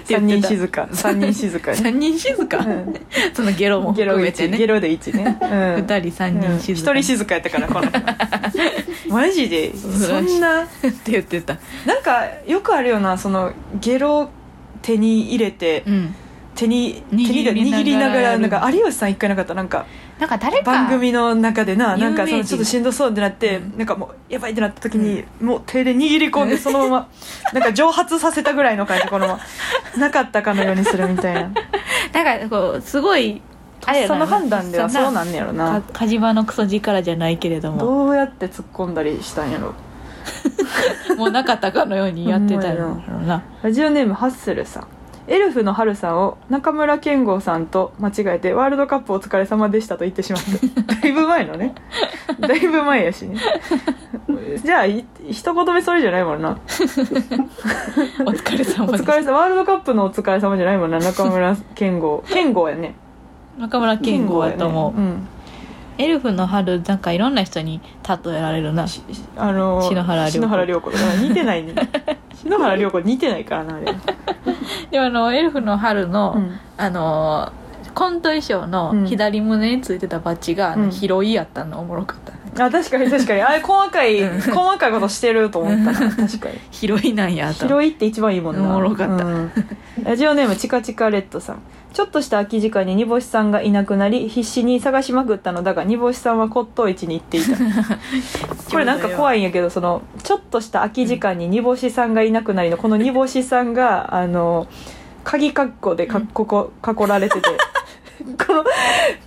[0.04, 0.88] 三人静か。
[0.92, 2.94] 三人静か3 人静か、うん。
[3.32, 4.58] そのゲロもゲロ1含めてね。
[4.58, 7.98] ゲロで1ね、うん、2人3人静一か、人静かやったからこの子
[9.12, 9.72] マジで？
[9.76, 10.64] そんな？
[10.64, 10.66] っ
[11.04, 11.58] て言ってた。
[11.86, 14.30] なんかよくあるよなそのゲロ
[14.80, 16.14] 手に入れて、うん。
[16.54, 17.26] 手に手に
[17.72, 19.54] 握りながらなんか有吉さん一回なかった？
[19.54, 19.86] なんか
[20.22, 23.78] なんか誰か番組の中でななんかそのちょっとしんどそうってなって、うん。
[23.78, 27.08] なんかもうやばいってなった時に、もう手で握り込んでそのまま
[27.52, 29.40] なんか蒸発させたぐらいの感じこのま
[29.96, 31.50] まなかったかのようにするみたいな。
[32.12, 33.42] なんかこうすごい
[33.84, 37.78] あれその判断ではそうなんねやろかな火事場のクソ力じゃないけれども。
[37.78, 39.74] どうやって突っ込んだりしたんやろ。
[41.18, 43.42] もうなかったかのようにやってたんやろう な。
[43.60, 44.86] ラジオネームハッスルさん
[45.32, 50.42] エルフの春さんを中村健吾さんと間違えてワールドカップお疲れ様でしたと言ってしまっ
[50.84, 50.92] た。
[51.00, 51.74] だいぶ前のね。
[52.38, 53.22] だいぶ前やし。
[53.22, 53.38] ね
[54.62, 56.50] じゃあい一言目それじゃないもんな。
[58.26, 62.22] お疲れ様お疲れ様ワールドカップのお疲れ様じゃないもんな中村健吾。
[62.28, 62.94] 健吾やね。
[63.56, 65.26] 中村健吾やと思う、健吾やね
[65.98, 68.86] エルフの春なんかいろんな人に例えられるな。
[69.36, 70.32] あのー篠原涼子。
[70.32, 71.74] 篠原涼子だから似てないね。
[72.34, 73.84] 篠原涼子似てないからなあれ。
[74.90, 76.58] でもあのエルフの春の、うん。
[76.76, 77.52] あの
[77.94, 80.90] コント衣装の左胸についてたバッジが、あのうん。
[80.90, 83.40] 広いやったのおもろかったあ確かに確かに。
[83.40, 84.40] あれ細かいうん。
[84.40, 86.10] 細かいことしてると思ったな。
[86.16, 86.58] 確かに。
[86.70, 88.62] 広いなんやと広いって一番いいもんな。
[88.62, 89.24] おもろかった。
[89.24, 89.52] うん。
[90.02, 91.58] ラジオネームチカチカレッドさん。
[91.92, 97.56] ちょっとした空き時間に煮干しさんがいなくなり必死に探しまくったのだが煮干しさんは骨董市に行っていた。
[98.70, 104.66] これなんか怖いんやけどそのちょっとした空き時間に煮干しさんがいなくなりのこの煮干しさんがあの
[105.22, 107.50] 鍵括弧でかっここ囲られてて。
[108.46, 108.64] この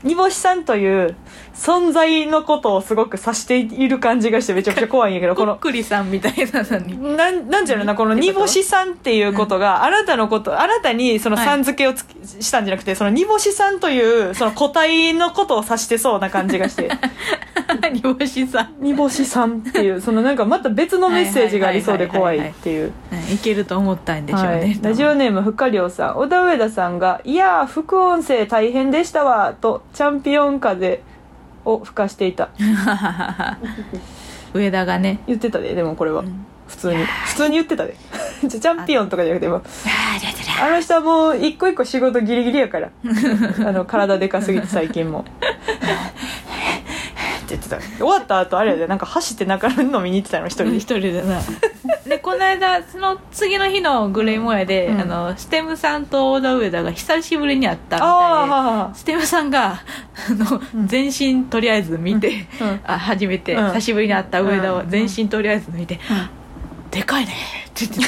[0.03, 1.15] 煮干しさんという
[1.55, 7.15] 存在のことをすごく指している感じがしてめちゃくちゃ怖いんやけどここのっくりさんみたいなのに。
[7.15, 12.05] なん なんていうのかなこの煮干しさんっていうことが、あなたのことあなたにそのはいさん付けをつ
[12.41, 16.89] したんじゃなくてその煮干しさんというその個体のことを指してそうな感じがして。
[17.91, 18.75] 煮干しさん。
[18.79, 22.91] 煮干しさんっていうそのなんかまた別のメッセージがありそうで怖いっていう。
[23.11, 26.17] うんいけると思ったんでしょうね、はい、ラジオネームふかりょうさん。
[26.17, 31.01] 小田上田さんが「いやー副音声大変でしたわ」とチャンピオン風
[31.65, 32.49] を吹かしていた。
[34.53, 35.19] 上田がね。
[35.27, 36.45] 言ってたででもこれは、ん。
[36.67, 37.03] 普通に。
[37.03, 37.95] 普通に言ってたで。
[38.47, 39.61] チャンピオンとかじゃなくても。
[40.61, 42.89] あの人はもう一個一個仕事ギリギリやから
[43.59, 45.25] あの体でかすぎて最近も
[47.49, 47.79] 言ってた。
[47.79, 50.77] 終わった後あれやでなんか走って中飲みに行ってたの一人で。
[50.77, 51.41] 一人でな。
[52.07, 55.01] でこの間その次の日のグレイモヤで、うん。
[55.01, 60.87] あのステムさんと小田上田が久しぶりに会ったみああたいではステムさんがあの、うん。
[60.87, 62.79] 全身とりあえず見て、うん。
[62.85, 63.67] あ初めて、うん。
[63.73, 64.89] 久しぶりに会った上田をうん。
[64.89, 65.99] 全身とりあえず見て
[66.95, 67.33] 「でかいね」
[67.67, 68.05] って言って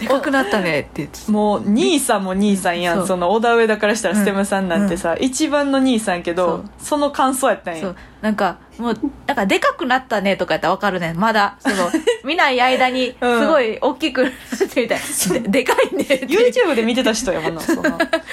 [0.00, 0.80] でかくなったね。
[0.80, 7.94] って言ってもう兄さんも兄さんやん、その小田上田からしたらステムさんなんてさ、一番の兄さんやけどその感想やったんや。
[8.20, 11.14] なんかもうなんかでかくなったねとかやったら分かるね。
[11.14, 11.90] まだその
[12.24, 13.40] 見ない間にうん。
[13.40, 14.32] すごい大きくなっ
[14.68, 14.98] てみたい。
[14.98, 16.26] な、ででかいねって。
[16.26, 17.82] YouTube で見てた人やもんなその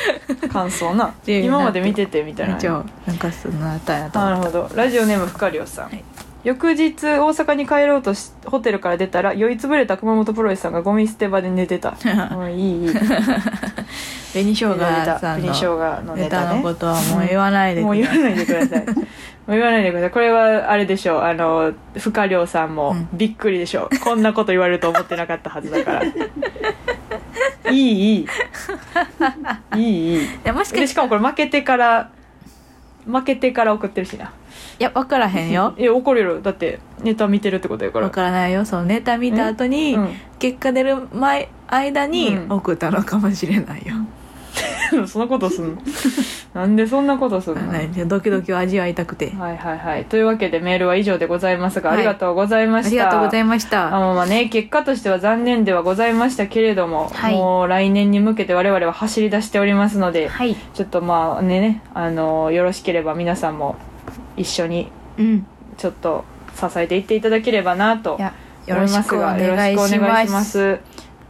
[0.51, 1.13] 感想な。
[1.27, 2.55] 今まで見ててみたいな。
[3.05, 4.71] なんかそのあったんやとなるほど。
[4.73, 6.03] ラジオネームふかりょうさん、はい
[6.43, 11.95] 翌日大阪に帰ろうとしホテルから出たら酔いつぶれた熊本プロレスさんがゴミ捨て場で寝てた。
[12.35, 12.93] うんいいいい。
[14.31, 14.77] 紅生姜
[15.19, 18.85] さん紅生の姜のネネタのことはもう言わないでもう言わないでください。
[18.85, 18.93] も
[19.47, 20.09] う言わないでください。
[20.11, 21.21] これはあれでしょう。
[21.21, 23.07] あのふかりょうさんもうん。
[23.13, 26.03] びっくりでしょう、こんなこと言われると思ってなかったはずだから。
[26.03, 28.27] いいいい。
[29.75, 30.27] いいいい。
[30.43, 32.09] でもしかしかもこれ負けてから
[33.05, 34.33] 負けてから送ってるしな。
[34.79, 35.73] いや分からへんよ。
[35.79, 36.21] いや怒る。
[36.21, 38.07] よだってネタ見てるってことやから。
[38.07, 38.65] 分からないよ。
[38.65, 40.15] そのネタ見た後に、うん。
[40.39, 42.51] 結果出る前間にうん。
[42.51, 43.95] 送ったのかもしれないよ、
[45.07, 45.81] そんなことすんの？
[46.53, 47.61] なんでそんなことすんの？
[47.71, 49.31] ねドキドキを味わいたくて。
[49.31, 50.05] はいはいはい。
[50.05, 51.97] というわけでメールは以上でございますが、はい。
[51.99, 52.89] ありがとうございました。
[52.89, 57.33] ありがとうございましあたのまあね結果としては残念ではございましたけれども、はい。
[57.35, 60.55] もう来年に向けて我々は走り出しておりますので、はい。
[60.73, 63.75] ちょっとまあねねあのよろしければ皆さんも
[64.37, 65.45] 一緒にうん。
[65.77, 66.25] ちょっと
[66.55, 68.33] 支えていっていただければなといや
[68.67, 69.41] よ思いろしくおます。
[69.41, 70.51] が願いしよろしくお願いしまます。
[70.51, 70.79] す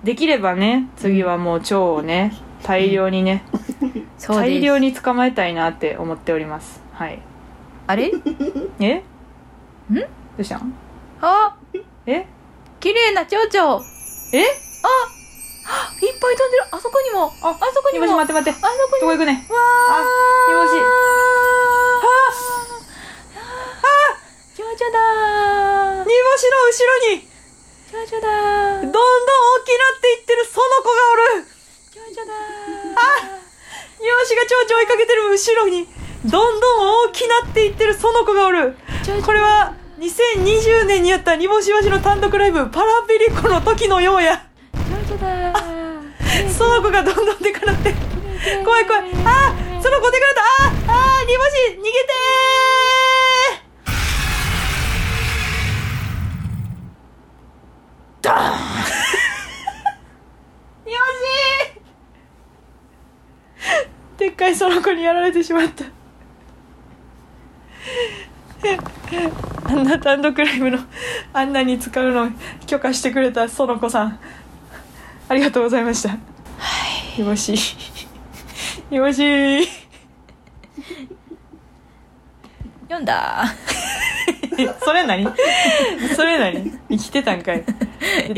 [0.04, 2.34] できればね次はもう蝶をね
[2.64, 3.44] 大量にね、
[4.18, 4.50] そうです。
[4.52, 6.82] 大量に捕まえたいなって思っております。
[6.94, 7.20] はい。
[7.88, 8.12] あれ？
[8.80, 8.96] え？
[9.90, 10.00] ん？
[10.00, 10.06] ど
[10.40, 10.74] うしたん？
[11.22, 11.56] あ！
[12.06, 12.26] え？
[12.80, 13.84] 綺麗な蝶々。
[14.34, 14.40] え？
[16.02, 16.64] いっぱい飛んでる。
[16.72, 17.32] あそこにも。
[17.44, 18.14] ああそこに煮も。
[18.18, 18.60] 干し待って待って。
[18.66, 19.48] あそこにどこ行くね。
[19.50, 19.58] わ
[19.90, 20.04] あ
[20.48, 20.74] 煮干し
[24.56, 27.28] 蝶々だ煮干しの後ろに。
[27.92, 28.94] 蝶々だどんどん大
[29.66, 31.46] きなっていってるその子がおる
[32.12, 32.36] 蝶々だ
[33.98, 35.88] 煮干しが蝶々追いかけてる後ろに
[36.26, 38.76] どんどん大きなっていってるその子がおる。
[39.26, 44.46] これは2020年にやった煮干しわしの単独ライブパラピリコの時のようや。
[45.08, 45.64] 蝶々だ。
[46.52, 47.94] その子がどんどんでかなって。
[48.66, 49.04] 怖い怖い。
[49.24, 50.44] あーその子でかなった。
[50.66, 58.24] あーあー煮干し逃げてー。
[58.24, 58.58] ダーン。
[60.86, 61.81] 煮干し
[64.18, 65.86] でっかいその子にやられてしまった。
[69.66, 70.78] あんな単独ライブの
[71.34, 72.30] あんなに使うの
[72.68, 74.20] 許可してくれたその子さん。
[75.28, 76.18] ありがとうございました。
[77.18, 77.56] 煮干し
[78.90, 79.68] 煮干し
[82.84, 83.46] 読んだ
[84.84, 85.28] それ何？
[86.16, 86.72] それ何？
[86.90, 87.64] 生きてたんかい。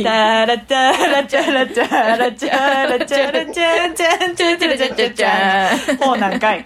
[0.03, 6.65] タラタラチャラチャラチャラチャラチャチャンチャチャチャチャチャほうなんかい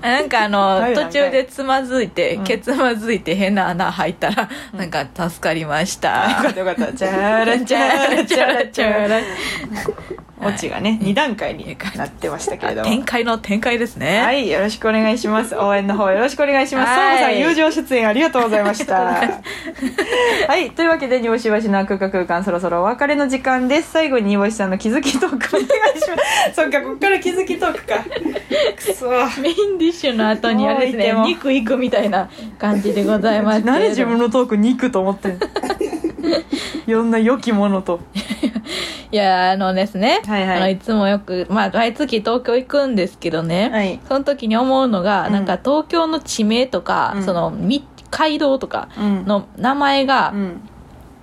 [0.00, 9.20] あなんかあのはい途中でつまずいて、うんケツまずいて変な穴入ったら、うんなんか助かりましよたかったよかったチャラチャラチャラチャラ
[10.44, 15.54] オチがね2段階になってましたけれども展開の展開ですねはい、よろしくお願いします。
[15.58, 16.88] 応援の方よろしくお願いします。
[16.88, 18.94] はいソンさん、友情出演ありがとうございました。
[20.48, 23.92] はい、というわけで、煮干しわしの空間空間、そろそろお別れの時間です。
[23.92, 25.66] 最後に煮干しさんの気づきトークお願い
[26.00, 26.16] しま
[26.50, 26.54] す。
[26.56, 28.04] そっか、こっから気づきトークか。
[28.76, 29.08] くそ。
[29.40, 32.28] メインディッシュの後にあれですね肉いくみたいな
[32.58, 36.13] 感じでございます何で自分のトーク肉と思ってんの？
[36.86, 38.00] いろんな良きものと。
[39.12, 49.24] いやあのですね、はいはいあのいつもよくまあ毎月東京行くんですけどね、はいその時に思うのが、うんなんか東京の地名とか、うんそのみ街道とかうん。
[49.26, 50.60] の名前がう、ん。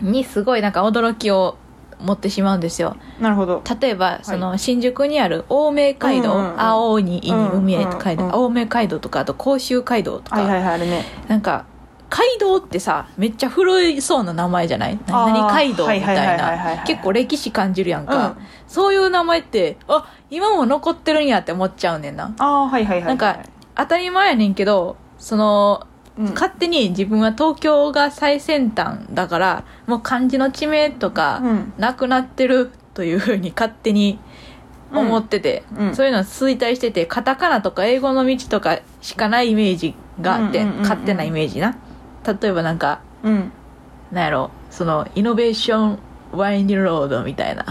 [0.02, 1.58] にすごいなんか驚きを
[2.00, 3.62] 持ってしまうんですよなるほど。
[3.80, 11.06] 例えば、その新宿にある青梅街道、青にいに海へ街道、うんうんうん青梅街道とかあと甲州街道とか、はいはいはい、あるね。
[11.28, 11.66] なんか
[12.12, 15.00] 街道ってさめっちゃ古いそうな名前じゃない？
[15.08, 18.38] 何々街道みたはいな結構歴史感じるやんか、うん。
[18.68, 22.36] そういう名前ってあ今も残ってるんやって思っちゃうねんな。
[22.38, 23.08] ああ、はいはいはいはい。
[23.08, 23.40] なんか
[23.76, 25.88] 当たり前やねんけどその
[26.18, 31.74] うん、勝手に自分は東京が最先端だからもう漢字の地名とかうん。
[31.78, 34.20] なくなってるというふうに勝手に
[34.94, 35.88] 思ってて、うん。
[35.88, 41.78] うんそういうの衰退しててカタカナとか英語の道とかしかないイメージがあって、勝手なイメージな
[42.26, 43.52] 例えばなんかうん。
[44.12, 46.00] なんやろそのイノベーション
[46.34, 47.66] ワインディングロードみたいな。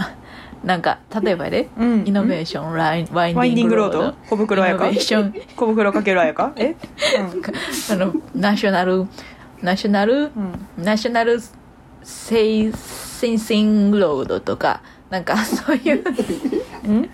[0.63, 2.03] なんか例えばやで、うん。
[2.05, 4.85] イノベーションラインワインディングロード小袋やか？
[4.85, 6.53] イノベーション小袋かけるあやか？
[6.55, 6.75] え？
[7.91, 9.07] あのナショナル
[9.61, 10.29] ナショナルうん。
[10.77, 10.83] うん。
[10.83, 11.39] ナショナル
[12.03, 16.03] セイセンセンロードとかなんか そういう
[16.85, 17.09] うん？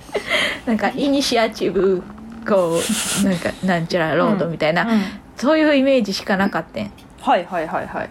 [0.65, 2.01] なんかイニシアチブ
[2.47, 2.79] こ
[3.23, 5.01] うなんかなんちゃらロードみたいな、うん。
[5.35, 6.91] そういうイメージしかなかったん
[7.28, 8.09] はいはいはいはい。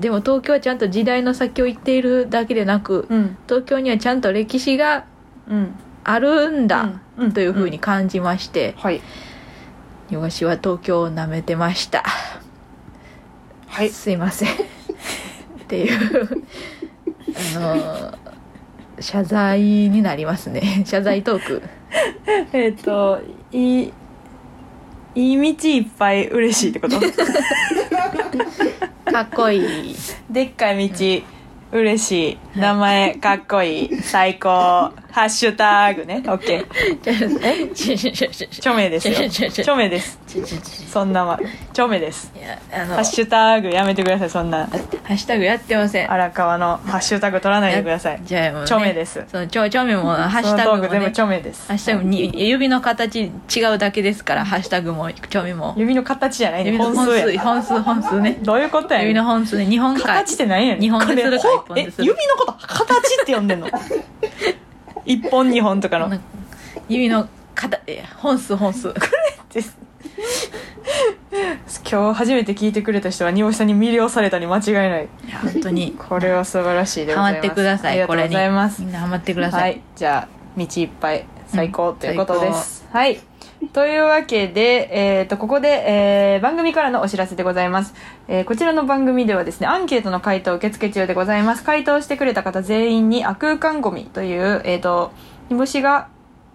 [0.00, 3.36] でも東京はちゃんと時代の先を行っているだけでなく、うん。
[3.48, 5.04] 東京にはちゃんと歴史が
[5.48, 5.74] うん。
[6.04, 7.00] あるんだ、
[7.34, 9.02] というふうに感じまして、はい。
[10.10, 12.02] よしは東京を舐めてました。
[13.66, 13.90] はい。
[13.90, 14.48] すいません。
[14.50, 14.54] っ
[15.68, 16.44] ていう
[17.56, 18.18] あの
[18.98, 20.82] 謝罪になりますね。
[20.86, 21.62] 謝罪トーク。
[22.52, 23.20] えっ、と
[23.52, 23.92] いい
[25.14, 26.96] いい道いっぱい嬉しいってこと？
[29.10, 29.96] かっこいい。
[30.30, 31.22] でっかい道、
[31.72, 32.58] 嬉しい。
[32.58, 34.02] 名前かっこいい。
[34.02, 34.92] 最高。
[35.12, 36.22] ハッシュタグね。
[36.26, 37.70] オッケー。
[38.58, 39.14] 著名ですよ。
[39.48, 40.18] 著名です。
[40.90, 41.38] そんなま
[41.70, 42.32] 著名です。
[42.36, 42.94] いやあの。
[42.94, 44.66] ハッシュタグやめてくださいそんな。
[44.66, 44.76] ハ
[45.14, 46.12] ッシュタグやってません。
[46.12, 48.20] 荒川のハッシュタグ取らないでください。
[48.24, 49.24] じゃあもう、ね、著名です。
[49.28, 51.66] そのちょ著名もハッシそュタグものトーク全部ね著名です。
[51.68, 53.30] ハッシュタグに指の形違
[53.74, 55.74] うだけですからハッシュタグも著名も。
[55.76, 58.38] 指の形じゃない本本数本数本数ね。
[58.42, 59.66] どういうことや指の本数ね。
[59.66, 61.98] 日本海形って何や日本でするか一本です。
[61.98, 63.68] るえ指のこと形って呼んでんの？
[65.04, 66.08] 一本二本とかの。
[66.08, 66.24] なんか
[66.88, 68.92] 指の形え本数本数。
[69.52, 69.76] です
[71.90, 75.08] 今日初めて聞いてくれた人は煮干しさんに魅了されたに間違いない。
[75.26, 75.96] いや本当に。
[75.98, 77.32] これは素晴らしいでございます。
[77.32, 78.34] ハマってくださありがとうごいこれに。
[78.34, 79.74] ざいますみんなハマってくださ、はい。
[79.74, 83.20] いじゃあ道いっぱい最高うんということです、はい
[83.72, 84.88] というわけで、
[85.18, 87.94] えー、とここで、えー番組からのお知らせでございます、
[88.26, 91.64] えーこちらの番組ではですねアンケートの回答受付中でございます。
[91.64, 95.12] 回答してくれた方全員に「あ空間ゴミ」という、えー、と
[95.50, 96.08] 煮干しが、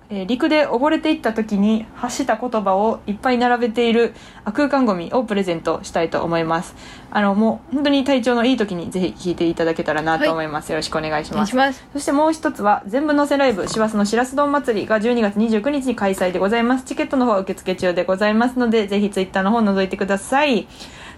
[0.10, 6.76] えー陸で溺れていった時に発した言葉をいっぱい並べているあ空間ゴミをプレゼントしたいと思います。
[7.12, 11.56] あのもう本当に体調のいい時にぜひ聞いていただけたらなと思います、よろしくお願いします。
[11.56, 11.86] ます。
[11.94, 16.86] そしてもう一つは全部のせライブ師走のしらす丼祭りが12月29日に開催でございます。
[16.86, 20.68] チケットの方は受付中でございますのでぜひツイッターの方を覗いてください。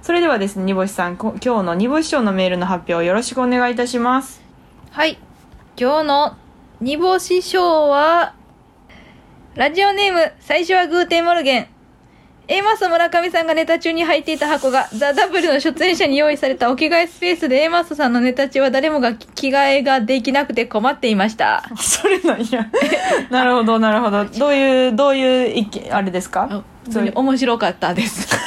[0.01, 4.41] それではですね煮干しさんこ今日の煮干し賞のメールの発表をよろしくお願いいたします。
[4.91, 5.17] はい。
[5.75, 6.37] 今日の
[6.79, 8.33] 煮干し賞は
[9.57, 11.67] ラジオネーム最初はグーテンモルゲン。
[12.47, 21.63] A マス村上さんがネタ中に入っていた箱が THE W の出演者に用意されたお着替えスペースで A マスさんのネタ中は誰もが着替えができなくて困っていました。
[21.75, 22.67] それなんや。
[23.31, 24.25] なるほどなるほど。
[24.25, 26.63] どういうどういう意見あれですか？
[26.89, 28.27] あそういう面白かったです。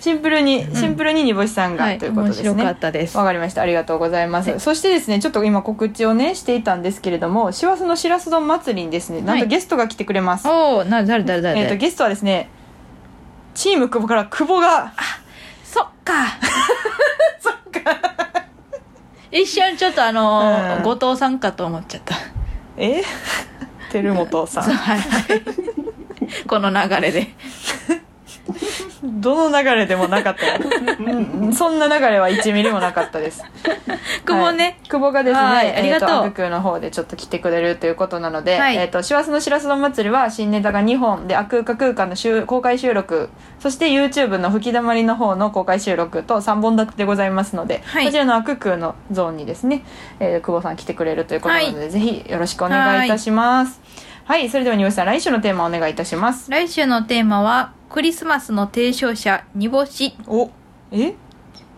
[0.00, 2.50] シンプルにシンプルに煮干しさんが、はいということですね。
[2.50, 3.16] 面白かったです。
[3.16, 3.62] わかりました。
[3.62, 4.60] ありがとうございます、はい。
[4.60, 11.60] そしてですねちょっと今告知をねしていたんですけれども師走のしらす丼祭りにですねなんはいとゲストが来てくれます、おおな誰誰誰？
[11.60, 12.50] えっ、とゲストはですね
[13.54, 14.92] チーム久保から久保が
[15.64, 16.12] そっか。
[17.40, 18.44] そっか。
[19.30, 20.82] 一瞬ちょっとあのーうん。
[20.82, 22.14] 後藤さんかと思っちゃった。
[22.76, 23.02] え？
[23.90, 24.64] 照本さん。
[24.64, 25.42] はいはい
[26.46, 27.28] この流れで。
[29.02, 30.46] どの流れでもなかった。
[30.46, 30.60] よ
[30.98, 33.42] うんそんな流れは1ミリもなかったです。
[34.24, 34.76] 久保ね、はい。
[34.88, 36.08] 久保がですね、はいありがとう。
[36.08, 38.76] えーアククの方でちょっと来てくれるということなので、はい。
[38.76, 48.06] えっ、と師走のしらす丼祭りは新ネタが2本でアクーカ空間の収公開収録そして YouTube の吹きだまりの方の公開収録と3本立てでございますので、はい。
[48.06, 49.84] こちらのアククのゾーンにですね、
[50.20, 53.80] えー久保さん来てくれるということなので、ぜひよろしくお願いいたします
[54.26, 56.50] はい、それでは煮干しさん来週のテーマお願いいたします。
[56.50, 60.16] 来週のテーマはクリスマスの提唱者煮干し。
[60.26, 60.50] お
[60.92, 61.12] え？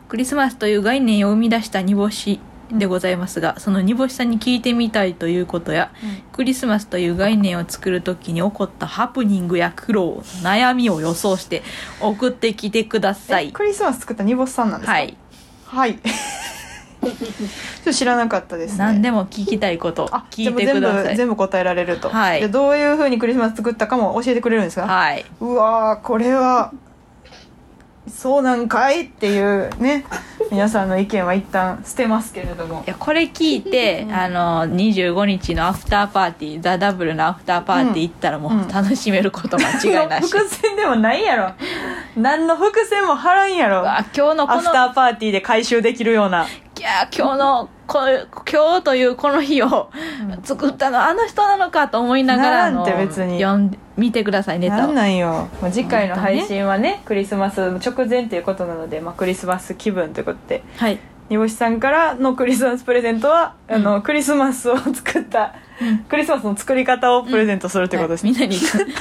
[0.08, 2.38] クリスマスという概念を生み出した煮干し
[2.70, 5.90] でございますがその煮干しさんに聞いてみたいということや、
[6.30, 11.64] クリスマスという概念を作る時に起こったハプニングや苦労悩みを予想して
[12.00, 13.48] 送ってきてください。
[13.48, 14.92] えクリスマス作った煮干しさんなんですか？
[14.92, 15.16] はい。
[15.64, 15.98] はい
[17.84, 18.78] と知らなかったですね。
[18.78, 21.02] 何でも聞きたいことあ聞いてください。
[21.02, 22.40] 全部全部答えられると、はい。
[22.40, 25.24] でどういうふうにクリスマス作ったかも教えてくれるんですか、はい。
[25.40, 26.72] うわーこれは
[28.08, 30.04] そうなんかいっていうね
[30.52, 32.84] 皆さんの意見は一旦捨てますけれども。
[32.86, 38.62] いやこれ聞いて、あの25日のアフターパーティーザ・ダブルのアフターパーティー行ったらもうん。
[38.62, 39.70] う楽しめること間
[40.02, 41.52] 違いなし、伏線でもないやろ。
[42.16, 43.78] 何の伏線も張らんやろ。
[43.80, 46.46] あ今日のアフターパーティーで回収できるような。
[46.46, 46.48] い
[46.86, 48.00] や今日のこ
[48.50, 49.90] 今日というこの日を
[50.44, 53.40] 作ったのあの人なのかと思いながらあのなんて別に。
[53.40, 55.48] 読んで見てくださいネタをなんなんよ。
[55.60, 60.62] もう次回の配信はねクリスマス直前ということなので、まあ、クリスマス気分ということで。
[60.76, 60.98] はい。
[61.28, 63.74] 煮干しさんからのクリスマスプレゼントは、うん。
[63.74, 65.54] あのクリスマスを作った、
[66.08, 68.48] クリスマスの作り方をプレゼントするということですね、はい。
[68.48, 68.92] みんなに